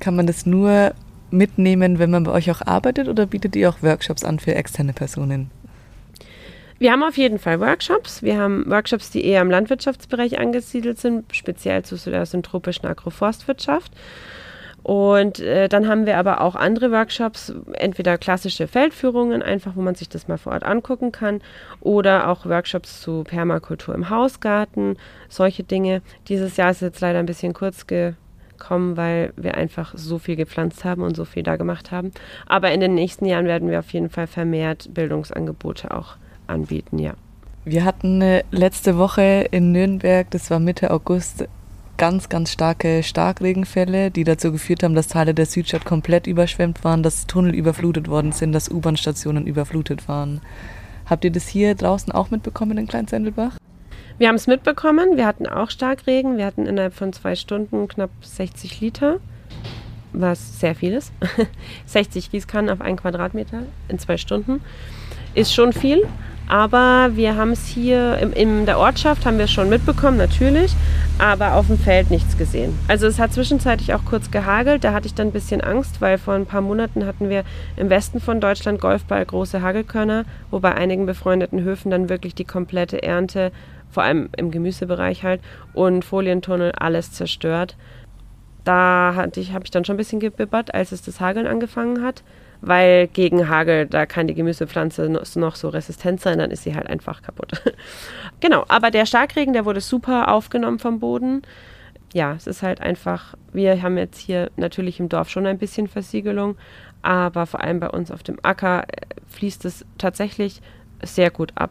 [0.00, 0.92] Kann man das nur
[1.30, 4.92] mitnehmen, wenn man bei euch auch arbeitet oder bietet ihr auch Workshops an für externe
[4.92, 5.50] Personen?
[6.78, 8.22] Wir haben auf jeden Fall Workshops.
[8.22, 13.92] Wir haben Workshops, die eher im Landwirtschaftsbereich angesiedelt sind, speziell zu der syntropischen Agroforstwirtschaft.
[14.82, 19.96] Und äh, dann haben wir aber auch andere Workshops, entweder klassische Feldführungen, einfach wo man
[19.96, 21.40] sich das mal vor Ort angucken kann,
[21.80, 24.96] oder auch Workshops zu Permakultur im Hausgarten,
[25.28, 26.02] solche Dinge.
[26.28, 28.12] Dieses Jahr ist jetzt leider ein bisschen kurz ge
[28.56, 32.12] kommen, weil wir einfach so viel gepflanzt haben und so viel da gemacht haben.
[32.46, 37.14] Aber in den nächsten Jahren werden wir auf jeden Fall vermehrt Bildungsangebote auch anbieten, ja.
[37.64, 41.48] Wir hatten letzte Woche in Nürnberg, das war Mitte August,
[41.96, 47.02] ganz, ganz starke Starkregenfälle, die dazu geführt haben, dass Teile der Südstadt komplett überschwemmt waren,
[47.02, 50.40] dass Tunnel überflutet worden sind, dass U-Bahn-Stationen überflutet waren.
[51.06, 53.56] Habt ihr das hier draußen auch mitbekommen in Kleinsendelbach?
[54.18, 55.16] Wir haben es mitbekommen.
[55.16, 56.38] Wir hatten auch Starkregen.
[56.38, 59.20] Wir hatten innerhalb von zwei Stunden knapp 60 Liter,
[60.12, 61.12] was sehr viel ist.
[61.86, 64.62] 60 Gießkannen auf einen Quadratmeter in zwei Stunden
[65.36, 66.02] ist schon viel.
[66.48, 70.72] Aber wir haben es hier in, in der Ortschaft haben wir schon mitbekommen, natürlich,
[71.18, 72.78] aber auf dem Feld nichts gesehen.
[72.86, 76.18] Also es hat zwischenzeitlich auch kurz gehagelt, da hatte ich dann ein bisschen Angst, weil
[76.18, 77.42] vor ein paar Monaten hatten wir
[77.76, 82.44] im Westen von Deutschland Golfball große Hagelkörner, wo bei einigen befreundeten Höfen dann wirklich die
[82.44, 83.50] komplette Ernte
[83.90, 85.40] vor allem im Gemüsebereich halt,
[85.72, 87.76] und Folientunnel, alles zerstört.
[88.64, 92.24] Da ich, habe ich dann schon ein bisschen gebibbert, als es das Hageln angefangen hat,
[92.60, 96.88] weil gegen Hagel, da kann die Gemüsepflanze noch so resistent sein, dann ist sie halt
[96.88, 97.62] einfach kaputt.
[98.40, 101.42] genau, aber der Starkregen, der wurde super aufgenommen vom Boden.
[102.12, 105.86] Ja, es ist halt einfach, wir haben jetzt hier natürlich im Dorf schon ein bisschen
[105.86, 106.56] Versiegelung,
[107.02, 110.60] aber vor allem bei uns auf dem Acker äh, fließt es tatsächlich
[111.02, 111.70] sehr gut ab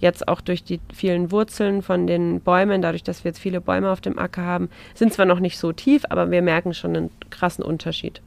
[0.00, 3.90] jetzt auch durch die vielen Wurzeln von den Bäumen, dadurch, dass wir jetzt viele Bäume
[3.90, 7.10] auf dem Acker haben, sind zwar noch nicht so tief, aber wir merken schon einen
[7.28, 8.20] krassen Unterschied.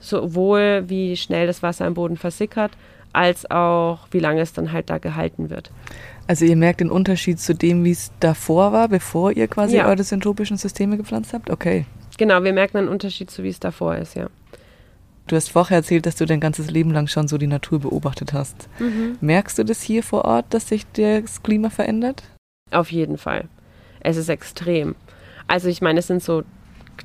[0.00, 2.72] Sowohl wie schnell das Wasser im Boden versickert,
[3.12, 5.70] als auch wie lange es dann halt da gehalten wird.
[6.26, 9.86] Also ihr merkt den Unterschied zu dem, wie es davor war, bevor ihr quasi ja.
[9.86, 11.50] eure syntropischen Systeme gepflanzt habt?
[11.50, 11.86] Okay.
[12.18, 14.28] Genau, wir merken einen Unterschied zu wie es davor ist, ja.
[15.26, 18.32] Du hast vorher erzählt, dass du dein ganzes Leben lang schon so die Natur beobachtet
[18.32, 18.68] hast.
[18.78, 19.16] Mhm.
[19.20, 22.22] Merkst du das hier vor Ort, dass sich das Klima verändert?
[22.70, 23.48] Auf jeden Fall.
[24.00, 24.94] Es ist extrem.
[25.46, 26.42] Also ich meine, es sind so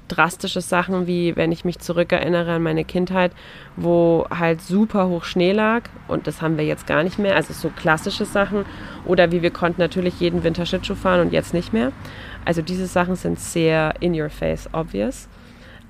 [0.07, 3.31] drastische Sachen, wie wenn ich mich zurückerinnere an meine Kindheit,
[3.75, 7.35] wo halt super hoch Schnee lag und das haben wir jetzt gar nicht mehr.
[7.35, 8.65] Also so klassische Sachen.
[9.05, 11.91] Oder wie wir konnten natürlich jeden Winter Schlittschuh fahren und jetzt nicht mehr.
[12.45, 15.27] Also diese Sachen sind sehr in your face obvious.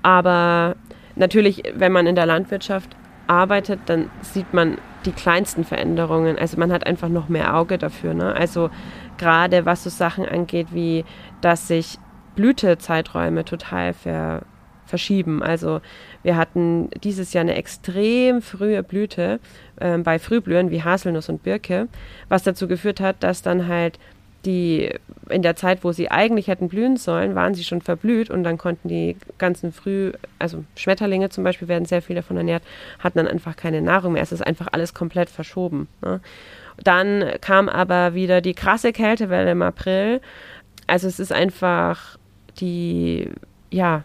[0.02, 0.76] Aber
[1.16, 2.96] Natürlich, wenn man in der Landwirtschaft
[3.26, 6.38] arbeitet, dann sieht man die kleinsten Veränderungen.
[6.38, 8.14] Also man hat einfach noch mehr Auge dafür.
[8.14, 8.34] Ne?
[8.34, 8.70] Also
[9.18, 11.04] gerade was so Sachen angeht, wie
[11.40, 11.98] dass sich
[12.34, 14.42] Blütezeiträume total ver,
[14.86, 15.42] verschieben.
[15.42, 15.80] Also
[16.22, 19.40] wir hatten dieses Jahr eine extrem frühe Blüte
[19.76, 21.88] äh, bei Frühblühen wie Haselnuss und Birke,
[22.28, 23.98] was dazu geführt hat, dass dann halt
[24.44, 24.90] die
[25.28, 28.58] in der Zeit, wo sie eigentlich hätten blühen sollen, waren sie schon verblüht und dann
[28.58, 32.62] konnten die ganzen Früh, also Schmetterlinge zum Beispiel werden sehr viel davon ernährt,
[32.98, 34.22] hatten dann einfach keine Nahrung mehr.
[34.22, 35.88] Es ist einfach alles komplett verschoben.
[36.02, 36.20] Ne?
[36.82, 40.20] Dann kam aber wieder die krasse Kältewelle im April.
[40.86, 42.18] Also es ist einfach
[42.58, 43.30] die,
[43.70, 44.02] ja,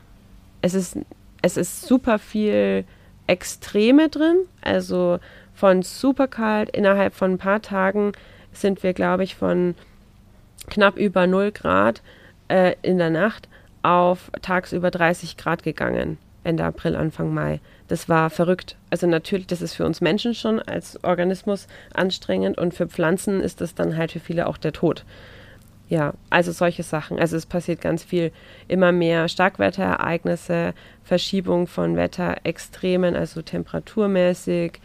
[0.62, 0.98] es ist,
[1.42, 2.84] es ist super viel
[3.28, 4.38] Extreme drin.
[4.62, 5.20] Also
[5.54, 8.12] von super kalt innerhalb von ein paar Tagen
[8.52, 9.76] sind wir, glaube ich, von
[10.68, 12.02] knapp über 0 Grad
[12.48, 13.48] äh, in der Nacht
[13.84, 17.60] auf tagsüber 30 Grad gegangen, Ende April, Anfang Mai.
[17.88, 18.76] Das war verrückt.
[18.90, 23.62] Also natürlich, das ist für uns Menschen schon als Organismus anstrengend und für Pflanzen ist
[23.62, 25.06] das dann halt für viele auch der Tod.
[25.88, 27.20] Ja, also solche Sachen.
[27.20, 28.32] Also es passiert ganz viel.
[28.68, 34.80] Immer mehr Starkwetterereignisse, Verschiebung von Wetterextremen, also temperaturmäßig,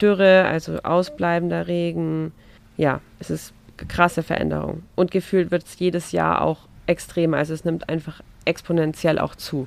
[0.00, 2.32] Dürre, also ausbleibender Regen.
[2.76, 4.82] Ja, es ist krasse Veränderung.
[4.94, 7.36] Und gefühlt wird es jedes Jahr auch extremer.
[7.38, 9.66] Also es nimmt einfach exponentiell auch zu.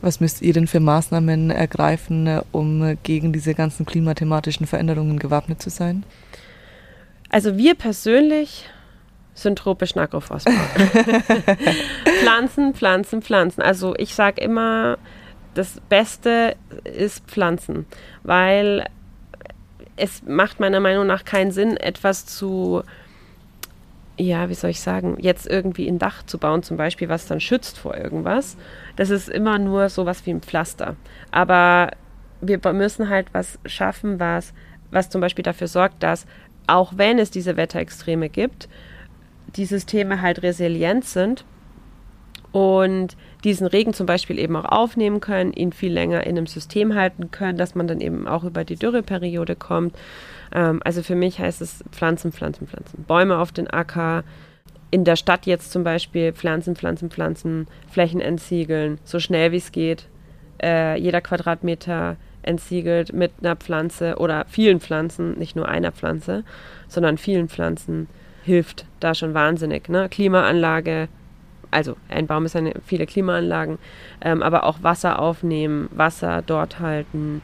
[0.00, 5.70] Was müsst ihr denn für Maßnahmen ergreifen, um gegen diese ganzen klimathematischen Veränderungen gewappnet zu
[5.70, 6.04] sein?
[7.30, 8.68] Also wir persönlich
[9.34, 10.52] sind tropischen Agroforstbau.
[12.20, 13.62] Pflanzen, Pflanzen, Pflanzen.
[13.62, 14.98] Also ich sage immer,
[15.54, 17.86] das Beste ist Pflanzen,
[18.22, 18.86] weil
[19.96, 22.82] es macht meiner Meinung nach keinen Sinn, etwas zu
[24.18, 27.40] ja, wie soll ich sagen, jetzt irgendwie ein Dach zu bauen, zum Beispiel, was dann
[27.40, 28.56] schützt vor irgendwas.
[28.96, 30.96] Das ist immer nur so was wie ein Pflaster.
[31.30, 31.90] Aber
[32.40, 34.52] wir müssen halt was schaffen, was,
[34.90, 36.26] was zum Beispiel dafür sorgt, dass
[36.66, 38.68] auch wenn es diese Wetterextreme gibt,
[39.56, 41.44] die Systeme halt resilient sind
[42.52, 46.94] und diesen Regen zum Beispiel eben auch aufnehmen können, ihn viel länger in einem System
[46.94, 49.94] halten können, dass man dann eben auch über die Dürreperiode kommt
[50.54, 53.04] ähm, also für mich heißt es Pflanzen, Pflanzen, Pflanzen.
[53.04, 54.24] Bäume auf den Acker.
[54.90, 59.72] In der Stadt jetzt zum Beispiel Pflanzen, Pflanzen, Pflanzen, Flächen entsiegeln, so schnell wie es
[59.72, 60.06] geht.
[60.62, 66.44] Äh, jeder Quadratmeter entsiegelt mit einer Pflanze oder vielen Pflanzen, nicht nur einer Pflanze,
[66.88, 68.08] sondern vielen Pflanzen,
[68.42, 69.90] hilft da schon wahnsinnig.
[69.90, 70.08] Ne?
[70.08, 71.08] Klimaanlage,
[71.70, 73.78] also ein Baum ist eine, viele Klimaanlagen,
[74.22, 77.42] ähm, aber auch Wasser aufnehmen, Wasser dort halten,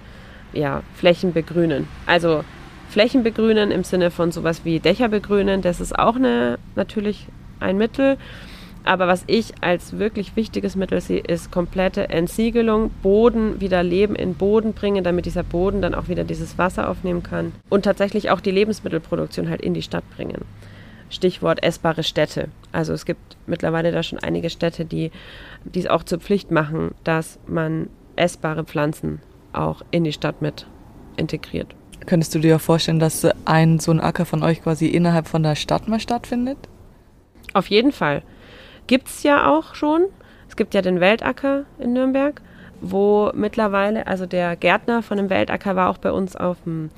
[0.54, 1.88] ja, Flächen begrünen.
[2.06, 2.44] Also
[2.88, 5.62] Flächen begrünen im Sinne von sowas wie Dächer begrünen.
[5.62, 7.26] Das ist auch eine, natürlich
[7.60, 8.18] ein Mittel.
[8.84, 14.34] Aber was ich als wirklich wichtiges Mittel sehe, ist komplette Entsiegelung, Boden wieder Leben in
[14.34, 18.40] Boden bringen, damit dieser Boden dann auch wieder dieses Wasser aufnehmen kann und tatsächlich auch
[18.40, 20.42] die Lebensmittelproduktion halt in die Stadt bringen.
[21.08, 22.48] Stichwort essbare Städte.
[22.72, 25.10] Also es gibt mittlerweile da schon einige Städte, die
[25.64, 29.20] dies auch zur Pflicht machen, dass man essbare Pflanzen
[29.54, 30.66] auch in die Stadt mit
[31.16, 31.74] integriert.
[32.06, 35.54] Könntest du dir vorstellen, dass ein so ein Acker von euch quasi innerhalb von der
[35.54, 36.58] Stadt mal stattfindet?
[37.52, 38.22] Auf jeden Fall.
[38.86, 40.06] Gibt es ja auch schon.
[40.48, 42.40] Es gibt ja den Weltacker in Nürnberg,
[42.80, 46.90] wo mittlerweile, also der Gärtner von dem Weltacker war auch bei uns auf dem,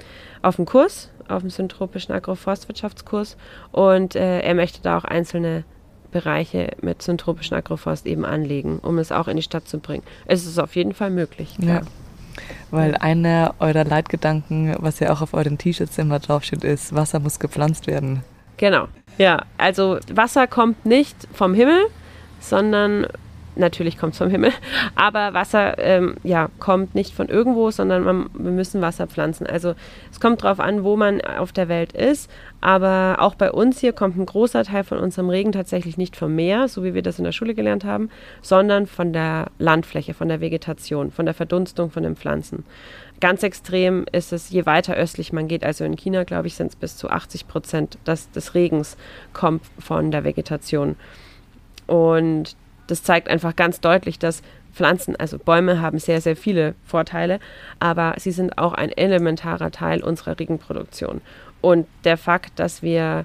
[0.43, 3.37] auf dem Kurs, auf dem syntropischen Agroforstwirtschaftskurs
[3.73, 5.65] und äh, er möchte da auch einzelne
[6.11, 10.03] Bereiche mit syntropischen Agroforst eben anlegen, um es auch in die Stadt zu bringen.
[10.27, 11.57] Es ist auf jeden Fall möglich.
[11.61, 11.83] Klar.
[11.83, 12.06] Ja.
[12.70, 17.39] Weil einer eurer Leitgedanken, was ja auch auf euren T-Shirts immer draufsteht, ist, Wasser muss
[17.39, 18.22] gepflanzt werden.
[18.57, 18.89] Genau.
[19.18, 21.87] Ja, also Wasser kommt nicht vom Himmel,
[22.41, 23.07] sondern
[23.57, 24.53] natürlich kommt es vom Himmel,
[24.95, 29.47] aber Wasser ähm, ja, kommt nicht von irgendwo, sondern man, wir müssen Wasser pflanzen.
[29.47, 29.75] Also
[30.11, 32.31] es kommt darauf an, wo man auf der Welt ist,
[32.61, 36.35] aber auch bei uns hier kommt ein großer Teil von unserem Regen tatsächlich nicht vom
[36.35, 38.11] Meer, so wie wir das in der Schule gelernt haben,
[38.43, 42.65] sondern von der Landfläche, von der Vegetation, von der Verdunstung von den Pflanzen.
[43.21, 46.69] Ganz extrem ist es, je weiter östlich man geht, also in China, glaube ich, sind
[46.69, 48.99] es bis zu 80 Prozent des, des Regens
[49.33, 50.97] kommt von der Vegetation.
[51.87, 57.41] Und das zeigt einfach ganz deutlich, dass Pflanzen, also Bäume haben sehr, sehr viele Vorteile,
[57.80, 61.22] aber sie sind auch ein elementarer Teil unserer Regenproduktion.
[61.61, 63.24] Und der Fakt, dass wir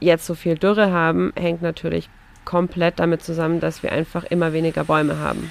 [0.00, 2.08] jetzt so viel Dürre haben, hängt natürlich
[2.44, 5.50] komplett damit zusammen, dass wir einfach immer weniger Bäume haben.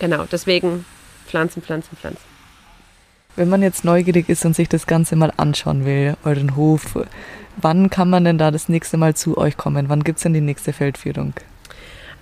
[0.00, 0.84] Genau, deswegen
[1.26, 2.24] Pflanzen, Pflanzen, Pflanzen.
[3.36, 6.98] Wenn man jetzt neugierig ist und sich das Ganze mal anschauen will, euren Hof,
[7.58, 9.90] wann kann man denn da das nächste Mal zu euch kommen?
[9.90, 11.34] Wann gibt es denn die nächste Feldführung?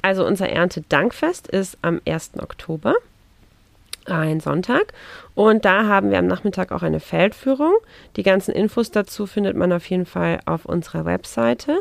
[0.05, 2.33] Also unser Erntedankfest ist am 1.
[2.39, 2.95] Oktober,
[4.05, 4.93] ein Sonntag.
[5.35, 7.73] Und da haben wir am Nachmittag auch eine Feldführung.
[8.17, 11.81] Die ganzen Infos dazu findet man auf jeden Fall auf unserer Webseite.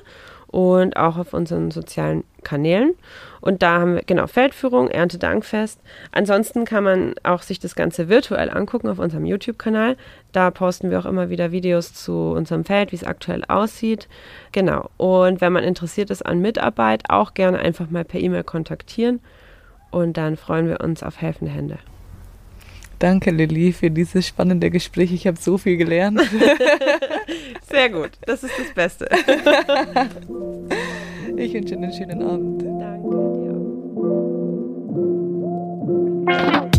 [0.53, 2.93] Und auch auf unseren sozialen Kanälen.
[3.41, 5.79] Und da haben wir genau Feldführung, Erntedankfest.
[6.11, 9.97] Ansonsten kann man auch sich das Ganze virtuell angucken auf unserem YouTube-Kanal.
[10.31, 14.07] Da posten wir auch immer wieder Videos zu unserem Feld, wie es aktuell aussieht.
[14.51, 14.91] Genau.
[14.97, 19.21] Und wenn man interessiert ist an Mitarbeit, auch gerne einfach mal per E-Mail kontaktieren.
[19.89, 21.79] Und dann freuen wir uns auf helfende Hände.
[23.03, 25.11] Danke, Lilly, für dieses spannende Gespräch.
[25.11, 26.21] Ich habe so viel gelernt.
[27.69, 29.09] Sehr gut, das ist das Beste.
[31.35, 32.61] Ich wünsche einen schönen Abend.
[32.61, 33.09] Danke
[36.61, 36.69] dir.